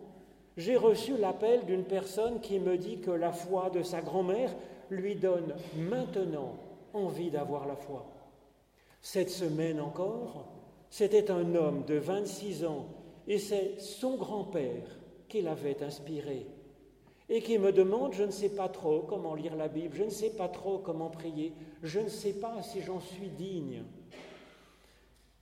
j'ai 0.56 0.76
reçu 0.76 1.16
l'appel 1.16 1.64
d'une 1.66 1.84
personne 1.84 2.40
qui 2.40 2.58
me 2.58 2.78
dit 2.78 2.98
que 2.98 3.10
la 3.10 3.32
foi 3.32 3.70
de 3.70 3.82
sa 3.82 4.00
grand-mère 4.00 4.54
lui 4.88 5.16
donne 5.16 5.54
maintenant 5.76 6.54
envie 6.92 7.30
d'avoir 7.30 7.66
la 7.66 7.76
foi. 7.76 8.06
Cette 9.02 9.30
semaine 9.30 9.80
encore, 9.80 10.46
c'était 10.90 11.30
un 11.30 11.54
homme 11.54 11.84
de 11.84 11.96
26 11.96 12.64
ans 12.64 12.86
et 13.26 13.38
c'est 13.38 13.80
son 13.80 14.16
grand-père 14.16 14.98
qui 15.28 15.42
l'avait 15.42 15.82
inspiré 15.82 16.46
et 17.28 17.40
qui 17.40 17.58
me 17.58 17.72
demande, 17.72 18.12
je 18.12 18.24
ne 18.24 18.30
sais 18.30 18.50
pas 18.50 18.68
trop 18.68 19.00
comment 19.00 19.34
lire 19.34 19.56
la 19.56 19.68
Bible, 19.68 19.96
je 19.96 20.04
ne 20.04 20.10
sais 20.10 20.30
pas 20.30 20.48
trop 20.48 20.78
comment 20.78 21.08
prier, 21.08 21.52
je 21.82 22.00
ne 22.00 22.08
sais 22.08 22.34
pas 22.34 22.62
si 22.62 22.82
j'en 22.82 23.00
suis 23.00 23.28
digne. 23.30 23.82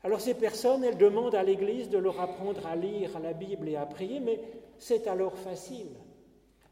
Alors 0.05 0.21
ces 0.21 0.35
personnes, 0.35 0.85
elles 0.85 0.99
demandent 0.99 1.35
à 1.35 1.43
l'Église 1.43 1.89
de 1.89 1.99
leur 1.99 2.21
apprendre 2.21 2.67
à 2.67 2.77
lire 2.77 3.19
la 3.21 3.33
Bible 3.33 3.69
et 3.69 3.77
à 3.77 3.87
prier, 3.87 4.21
mais 4.21 4.41
c'est 4.79 5.07
alors 5.07 5.37
facile, 5.37 5.91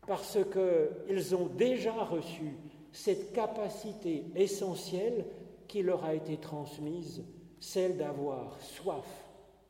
parce 0.06 0.38
qu'ils 0.52 1.34
ont 1.34 1.46
déjà 1.46 1.92
reçu 2.04 2.56
cette 2.92 3.32
capacité 3.32 4.24
essentielle 4.34 5.24
qui 5.68 5.82
leur 5.82 6.04
a 6.04 6.14
été 6.14 6.36
transmise 6.36 7.24
celle 7.60 7.96
d'avoir 7.96 8.60
soif 8.60 9.06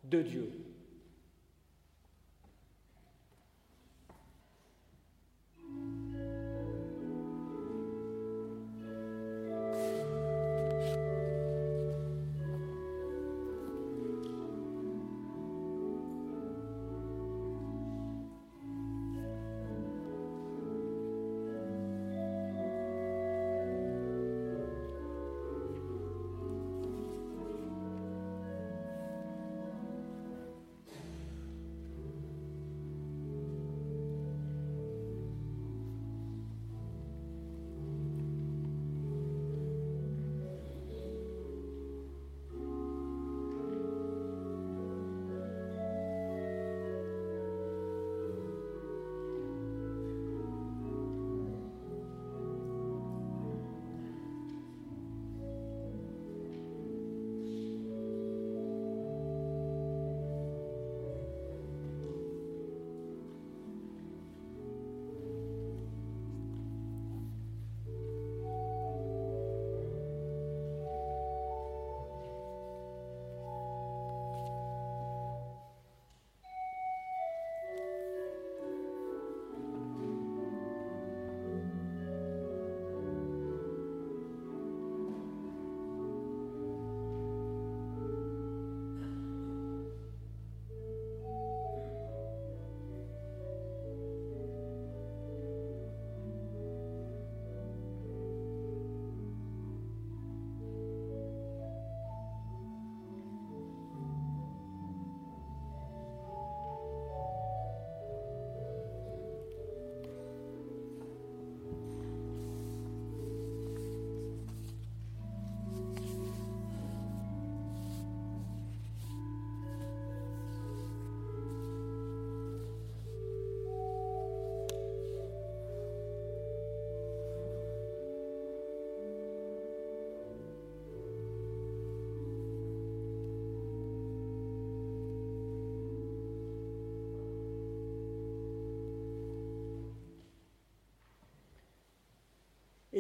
de 0.05 0.23
Dieu. 0.23 0.70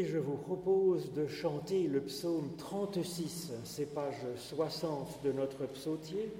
Et 0.00 0.06
je 0.06 0.16
vous 0.16 0.38
propose 0.38 1.12
de 1.12 1.26
chanter 1.26 1.82
le 1.82 2.00
psaume 2.00 2.52
36, 2.56 3.52
c'est 3.64 3.94
page 3.94 4.14
60 4.38 5.18
de 5.22 5.30
notre 5.30 5.66
psautier, 5.66 6.30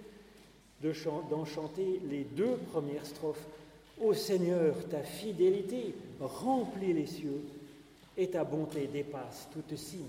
d'en 0.83 1.45
chanter 1.45 2.01
les 2.09 2.25
deux 2.25 2.57
premières 2.73 3.05
strophes. 3.05 3.47
Ô 4.03 4.15
Seigneur, 4.15 4.75
ta 4.89 5.03
fidélité 5.03 5.95
remplit 6.21 6.95
les 6.95 7.05
cieux 7.05 7.43
et 8.17 8.31
ta 8.31 8.45
bonté 8.45 8.89
dépasse 8.91 9.47
toute 9.53 9.77
signe. 9.77 10.07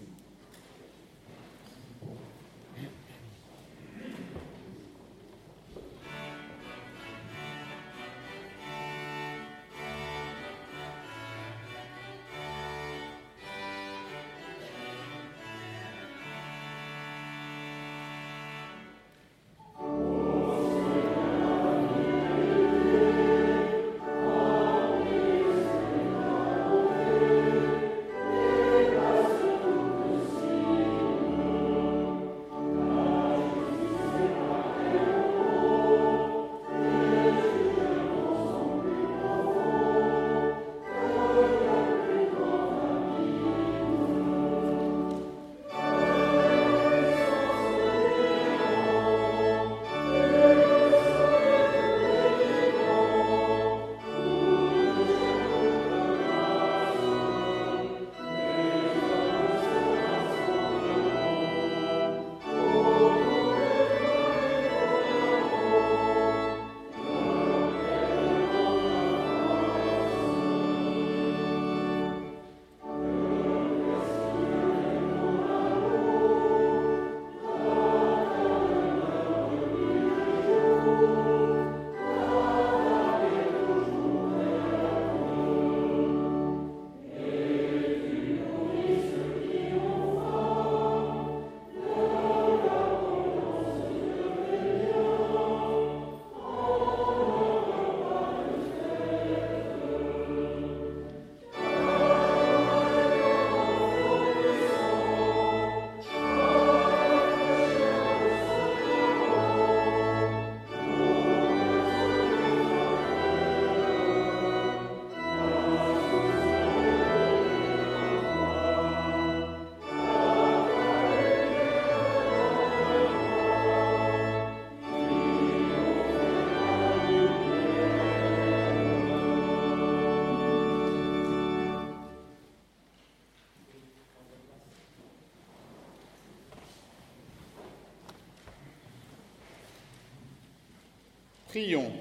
Prions. 141.52 141.92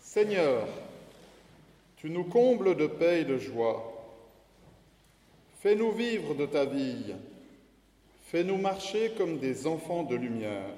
Seigneur, 0.00 0.66
tu 1.98 2.10
nous 2.10 2.24
combles 2.24 2.76
de 2.76 2.88
paix 2.88 3.20
et 3.20 3.24
de 3.24 3.38
joie. 3.38 3.92
Fais-nous 5.60 5.92
vivre 5.92 6.34
de 6.34 6.46
ta 6.46 6.64
vie. 6.64 7.14
Fais-nous 8.24 8.56
marcher 8.56 9.12
comme 9.16 9.38
des 9.38 9.68
enfants 9.68 10.02
de 10.02 10.16
lumière. 10.16 10.74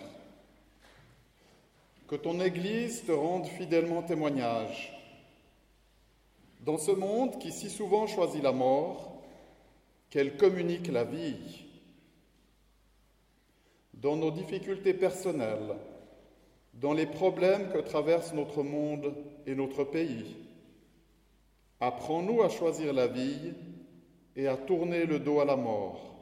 Que 2.09 2.17
ton 2.17 2.39
Église 2.43 3.07
te 3.07 3.13
rende 3.13 3.47
fidèlement 3.47 4.03
témoignage. 4.03 4.93
Dans 6.61 6.77
ce 6.77 6.91
monde 6.91 7.39
qui 7.39 7.53
si 7.53 7.71
souvent 7.71 8.07
choisit 8.07 8.43
la 8.43 8.53
mort, 8.53 9.23
qu'elle 10.11 10.37
communique 10.37 10.89
la 10.89 11.05
vie. 11.05 11.65
Dans 13.95 14.17
nos 14.17 14.31
difficultés 14.31 14.93
personnelles, 14.93 15.75
dans 16.75 16.93
les 16.93 17.07
problèmes 17.07 17.71
que 17.71 17.79
traverse 17.79 18.33
notre 18.33 18.63
monde 18.63 19.15
et 19.47 19.55
notre 19.55 19.85
pays. 19.85 20.37
Apprends-nous 21.81 22.43
à 22.43 22.49
choisir 22.49 22.93
la 22.93 23.07
vie 23.07 23.55
et 24.37 24.47
à 24.47 24.57
tourner 24.57 25.05
le 25.05 25.19
dos 25.19 25.41
à 25.41 25.45
la 25.45 25.57
mort. 25.57 26.13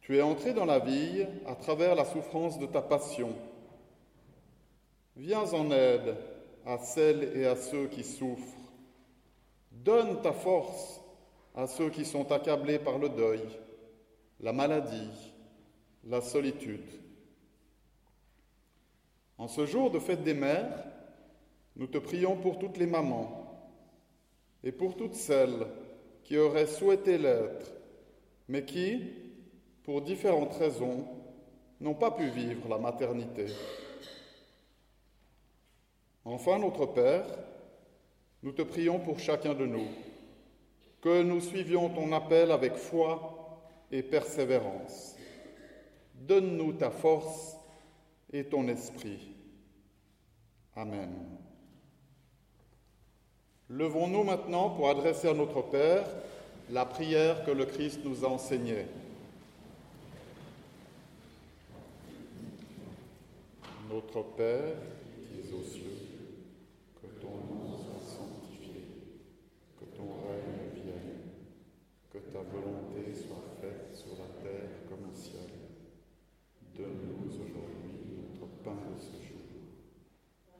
Tu 0.00 0.16
es 0.16 0.22
entré 0.22 0.52
dans 0.52 0.64
la 0.64 0.78
vie 0.78 1.26
à 1.46 1.54
travers 1.54 1.94
la 1.94 2.04
souffrance 2.04 2.58
de 2.58 2.66
ta 2.66 2.82
passion. 2.82 3.34
Viens 5.16 5.52
en 5.52 5.70
aide 5.70 6.16
à 6.64 6.78
celles 6.78 7.36
et 7.36 7.46
à 7.46 7.56
ceux 7.56 7.86
qui 7.86 8.02
souffrent. 8.02 8.58
Donne 9.70 10.20
ta 10.22 10.32
force 10.32 11.00
à 11.54 11.66
ceux 11.66 11.90
qui 11.90 12.04
sont 12.04 12.30
accablés 12.32 12.78
par 12.78 12.98
le 12.98 13.10
deuil, 13.10 13.42
la 14.40 14.52
maladie, 14.52 15.10
la 16.04 16.20
solitude. 16.20 17.01
En 19.42 19.48
ce 19.48 19.66
jour 19.66 19.90
de 19.90 19.98
fête 19.98 20.22
des 20.22 20.34
mères, 20.34 20.84
nous 21.74 21.88
te 21.88 21.98
prions 21.98 22.36
pour 22.36 22.60
toutes 22.60 22.76
les 22.76 22.86
mamans 22.86 23.72
et 24.62 24.70
pour 24.70 24.96
toutes 24.96 25.16
celles 25.16 25.66
qui 26.22 26.38
auraient 26.38 26.68
souhaité 26.68 27.18
l'être, 27.18 27.72
mais 28.46 28.64
qui, 28.64 29.02
pour 29.82 30.00
différentes 30.00 30.54
raisons, 30.54 31.08
n'ont 31.80 31.96
pas 31.96 32.12
pu 32.12 32.28
vivre 32.28 32.68
la 32.68 32.78
maternité. 32.78 33.46
Enfin, 36.24 36.60
notre 36.60 36.86
Père, 36.86 37.26
nous 38.44 38.52
te 38.52 38.62
prions 38.62 39.00
pour 39.00 39.18
chacun 39.18 39.54
de 39.54 39.66
nous, 39.66 39.88
que 41.00 41.20
nous 41.24 41.40
suivions 41.40 41.88
ton 41.88 42.12
appel 42.12 42.52
avec 42.52 42.76
foi 42.76 43.60
et 43.90 44.04
persévérance. 44.04 45.16
Donne-nous 46.14 46.74
ta 46.74 46.92
force 46.92 47.56
et 48.32 48.44
ton 48.44 48.68
esprit. 48.68 49.31
Amen. 50.74 51.10
Levons-nous 53.68 54.24
maintenant 54.24 54.70
pour 54.70 54.88
adresser 54.88 55.28
à 55.28 55.34
notre 55.34 55.60
Père 55.60 56.06
la 56.70 56.86
prière 56.86 57.44
que 57.44 57.50
le 57.50 57.66
Christ 57.66 58.00
nous 58.04 58.24
a 58.24 58.28
enseignée. 58.28 58.86
Notre 63.90 64.22
Père, 64.34 64.76
qui 65.28 65.40
es 65.40 65.52
aux 65.52 65.62
cieux, 65.62 66.08
que 67.02 67.20
ton 67.20 67.28
nom 67.28 67.76
soit 67.76 68.16
sanctifié, 68.16 68.84
que 69.78 69.84
ton 69.94 70.08
règne 70.26 70.82
vienne, 70.82 71.18
que 72.10 72.18
ta 72.32 72.38
volonté 72.38 73.12
soit 73.14 73.44
faite 73.60 73.94
sur 73.94 74.12
la 74.12 74.42
terre 74.42 74.70
comme 74.88 75.10
au 75.10 75.14
ciel. 75.14 75.50
Donne-nous 76.74 77.28
aujourd'hui 77.28 78.24
notre 78.40 78.50
pain 78.64 78.78
de 78.96 78.98
ce 78.98 79.22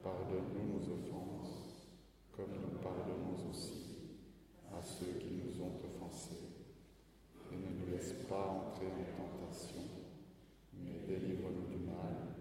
Pardonne-nous 0.02 0.80
nos 0.80 0.94
offenses, 0.94 1.86
comme 2.32 2.50
nous 2.60 2.78
pardonnons 2.82 3.48
aussi 3.48 4.18
à 4.74 4.82
ceux 4.82 5.16
qui 5.20 5.30
nous 5.30 5.62
ont 5.62 5.78
offensés. 5.78 6.50
Et 7.52 7.54
ne 7.54 7.70
nous 7.78 7.92
laisse 7.92 8.14
pas 8.28 8.48
entrer 8.48 8.86
en 8.86 9.46
tentation, 9.46 9.82
mais 10.74 11.06
délivre-nous 11.06 11.68
du 11.68 11.84
mal, 11.84 12.34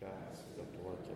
car 0.00 0.10
c'est 0.34 0.60
à 0.60 0.64
toi 0.76 0.96
qui 1.04 1.12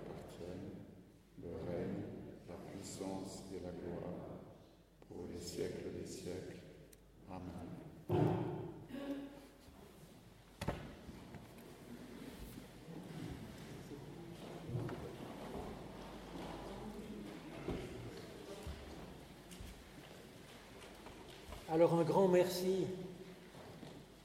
Alors 21.76 21.92
un 21.92 22.04
grand 22.04 22.26
merci 22.26 22.86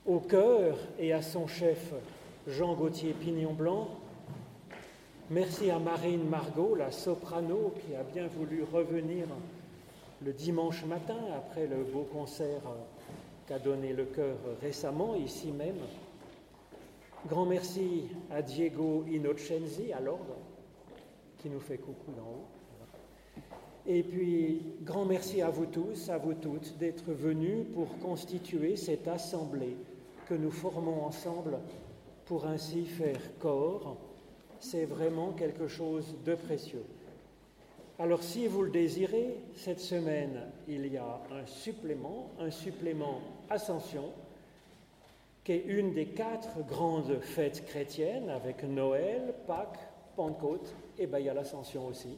au 0.05 0.19
chœur 0.19 0.77
et 0.97 1.11
à 1.11 1.21
son 1.21 1.47
chef 1.47 1.93
Jean 2.47 2.75
Gauthier 2.75 3.11
Pignon 3.11 3.51
Blanc. 3.51 3.89
Merci 5.29 5.69
à 5.69 5.77
Marine 5.77 6.29
Margot, 6.29 6.75
la 6.75 6.91
soprano, 6.91 7.73
qui 7.75 7.93
a 7.93 8.03
bien 8.03 8.27
voulu 8.27 8.63
revenir 8.63 9.25
le 10.23 10.31
dimanche 10.31 10.85
matin 10.85 11.17
après 11.35 11.67
le 11.67 11.83
beau 11.83 12.07
concert 12.13 12.61
qu'a 13.49 13.59
donné 13.59 13.91
le 13.91 14.05
chœur 14.05 14.37
récemment, 14.61 15.15
ici 15.15 15.51
même. 15.51 15.79
Grand 17.27 17.45
merci 17.45 18.03
à 18.31 18.41
Diego 18.41 19.03
Innocenzi 19.11 19.91
à 19.91 19.99
l'ordre, 19.99 20.37
qui 21.39 21.49
nous 21.49 21.59
fait 21.59 21.79
coucou 21.79 22.13
d'en 22.13 22.23
haut. 22.23 22.60
Et 23.87 24.03
puis, 24.03 24.61
grand 24.83 25.05
merci 25.05 25.41
à 25.41 25.49
vous 25.49 25.65
tous, 25.65 26.09
à 26.09 26.17
vous 26.17 26.35
toutes, 26.35 26.77
d'être 26.77 27.11
venus 27.11 27.65
pour 27.73 27.97
constituer 27.99 28.75
cette 28.75 29.07
assemblée 29.07 29.75
que 30.27 30.35
nous 30.35 30.51
formons 30.51 31.03
ensemble 31.03 31.57
pour 32.25 32.45
ainsi 32.45 32.85
faire 32.85 33.19
corps. 33.39 33.97
C'est 34.59 34.85
vraiment 34.85 35.31
quelque 35.31 35.67
chose 35.67 36.15
de 36.23 36.35
précieux. 36.35 36.85
Alors 37.97 38.23
si 38.23 38.47
vous 38.47 38.63
le 38.63 38.71
désirez, 38.71 39.35
cette 39.55 39.79
semaine, 39.79 40.41
il 40.67 40.87
y 40.87 40.97
a 40.97 41.21
un 41.31 41.45
supplément, 41.45 42.31
un 42.39 42.49
supplément 42.49 43.21
Ascension, 43.49 44.11
qui 45.43 45.51
est 45.51 45.65
une 45.67 45.93
des 45.93 46.07
quatre 46.07 46.65
grandes 46.67 47.19
fêtes 47.19 47.65
chrétiennes 47.65 48.29
avec 48.29 48.63
Noël, 48.63 49.33
Pâques, 49.45 49.79
Pentecôte 50.15 50.73
et 50.97 51.05
ben, 51.05 51.19
il 51.19 51.25
y 51.25 51.29
a 51.29 51.33
l'Ascension 51.33 51.87
aussi. 51.87 52.17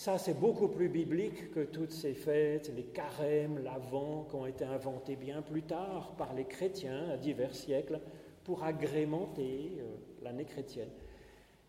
Ça, 0.00 0.16
c'est 0.16 0.40
beaucoup 0.40 0.68
plus 0.68 0.88
biblique 0.88 1.50
que 1.50 1.60
toutes 1.60 1.90
ces 1.92 2.14
fêtes, 2.14 2.72
les 2.74 2.84
carèmes, 2.84 3.62
l'Avent, 3.62 4.26
qui 4.30 4.34
ont 4.34 4.46
été 4.46 4.64
inventés 4.64 5.14
bien 5.14 5.42
plus 5.42 5.60
tard 5.60 6.14
par 6.16 6.32
les 6.32 6.46
chrétiens 6.46 7.10
à 7.10 7.18
divers 7.18 7.54
siècles 7.54 8.00
pour 8.42 8.64
agrémenter 8.64 9.72
euh, 9.78 9.96
l'année 10.22 10.46
chrétienne. 10.46 10.88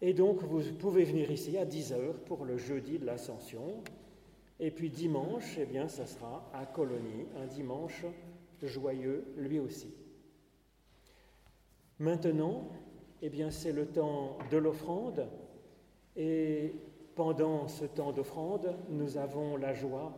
Et 0.02 0.14
donc, 0.14 0.44
vous 0.44 0.62
pouvez 0.80 1.04
venir 1.04 1.30
ici 1.30 1.58
à 1.58 1.66
10h 1.66 2.20
pour 2.26 2.46
le 2.46 2.56
jeudi 2.56 3.00
de 3.00 3.06
l'Ascension. 3.06 3.84
Et 4.62 4.72
puis 4.72 4.90
dimanche, 4.90 5.58
eh 5.60 5.66
bien, 5.66 5.90
ça 5.90 6.06
sera 6.06 6.50
à 6.54 6.66
Colonie, 6.66 7.26
un 7.36 7.48
dimanche 7.48 8.06
joyeux 8.62 9.26
lui 9.36 9.60
aussi. 9.60 9.94
Maintenant, 12.00 12.70
eh 13.22 13.30
bien, 13.30 13.52
c'est 13.52 13.74
le 13.74 13.88
temps 13.88 14.38
de 14.50 14.56
l'offrande. 14.56 15.28
Et 16.16 16.76
pendant 17.24 17.68
ce 17.68 17.86
temps 17.86 18.12
d'offrande, 18.12 18.76
nous 18.90 19.16
avons 19.16 19.56
la 19.56 19.76
joie 19.76 20.12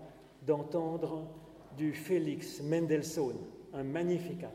d'entendre 0.43 1.27
du 1.75 1.91
Félix 1.91 2.61
Mendelssohn, 2.61 3.35
un 3.73 3.83
magnificat. 3.83 4.53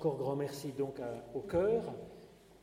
Encore 0.00 0.16
grand 0.16 0.36
merci 0.36 0.72
donc 0.72 0.94
au 1.34 1.40
cœur. 1.40 1.82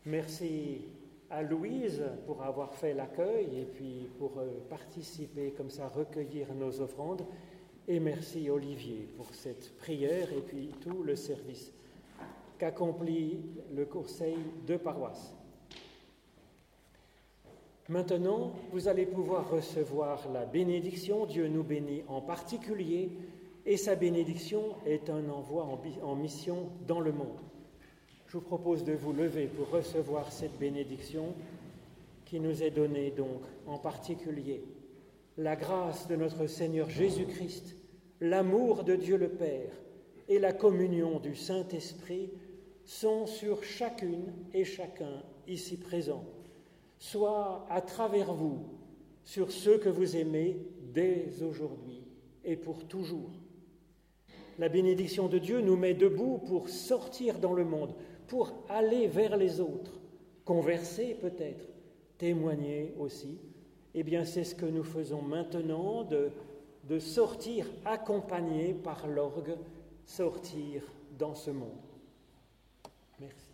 Merci 0.07 0.81
à 1.29 1.43
Louise 1.43 2.03
pour 2.25 2.41
avoir 2.41 2.73
fait 2.73 2.95
l'accueil 2.95 3.59
et 3.59 3.65
puis 3.65 4.09
pour 4.17 4.39
euh, 4.39 4.65
participer 4.67 5.51
comme 5.51 5.69
ça, 5.69 5.87
recueillir 5.87 6.51
nos 6.55 6.81
offrandes. 6.81 7.27
Et 7.87 7.99
merci 7.99 8.49
Olivier 8.49 9.07
pour 9.15 9.27
cette 9.35 9.77
prière 9.77 10.33
et 10.33 10.41
puis 10.41 10.71
tout 10.81 11.03
le 11.03 11.15
service 11.15 11.71
qu'accomplit 12.57 13.39
le 13.71 13.85
conseil 13.85 14.37
de 14.65 14.75
paroisse. 14.75 15.35
Maintenant, 17.87 18.53
vous 18.71 18.87
allez 18.87 19.05
pouvoir 19.05 19.51
recevoir 19.51 20.27
la 20.33 20.45
bénédiction. 20.45 21.27
Dieu 21.27 21.47
nous 21.49 21.63
bénit 21.63 22.01
en 22.07 22.19
particulier 22.19 23.11
et 23.67 23.75
sa 23.75 23.95
bénédiction 23.95 24.75
est 24.85 25.09
un 25.09 25.27
envoi 25.27 25.67
en, 26.01 26.15
mission 26.15 26.69
dans 26.87 27.01
le 27.01 27.11
monde. 27.11 27.41
Je 28.25 28.37
vous 28.37 28.43
propose 28.43 28.85
de 28.85 28.93
vous 28.93 29.11
lever 29.11 29.47
pour 29.47 29.69
recevoir 29.69 30.31
cette 30.31 30.57
bénédiction 30.57 31.33
qui 32.23 32.39
nous 32.39 32.63
est 32.63 32.71
donnée 32.71 33.11
donc 33.11 33.41
en 33.67 33.77
particulier. 33.77 34.63
La 35.37 35.57
grâce 35.57 36.07
de 36.07 36.15
notre 36.15 36.47
Seigneur 36.47 36.89
Jésus-Christ, 36.89 37.75
l'amour 38.21 38.85
de 38.85 38.95
Dieu 38.95 39.17
le 39.17 39.29
Père 39.29 39.73
et 40.29 40.39
la 40.39 40.53
communion 40.53 41.19
du 41.19 41.35
Saint-Esprit 41.35 42.31
sont 42.85 43.27
sur 43.27 43.65
chacune 43.65 44.33
et 44.53 44.63
chacun 44.63 45.23
ici 45.45 45.75
présent, 45.75 46.23
soit 46.99 47.65
à 47.69 47.81
travers 47.81 48.33
vous, 48.33 48.59
sur 49.25 49.51
ceux 49.51 49.77
que 49.77 49.89
vous 49.89 50.15
aimez 50.15 50.57
dès 50.93 51.43
aujourd'hui 51.43 52.01
et 52.45 52.55
pour 52.55 52.87
toujours 52.87 53.31
la 54.57 54.69
bénédiction 54.69 55.27
de 55.27 55.37
Dieu 55.37 55.61
nous 55.61 55.75
met 55.75 55.93
debout 55.93 56.39
pour 56.39 56.69
sortir 56.69 57.39
dans 57.39 57.53
le 57.53 57.65
monde, 57.65 57.93
pour 58.27 58.53
aller 58.69 59.07
vers 59.07 59.37
les 59.37 59.59
autres, 59.59 59.99
converser 60.45 61.15
peut-être, 61.19 61.67
témoigner 62.17 62.93
aussi. 62.99 63.37
Eh 63.93 64.03
bien, 64.03 64.25
c'est 64.25 64.43
ce 64.43 64.55
que 64.55 64.65
nous 64.65 64.83
faisons 64.83 65.21
maintenant 65.21 66.03
de, 66.03 66.31
sortir 66.99 67.65
accompagné 67.85 68.73
par 68.73 69.07
l'orgue, 69.07 69.57
sortir 70.05 70.83
dans 71.17 71.35
ce 71.35 71.51
monde. 71.51 71.69
Merci. 73.19 73.51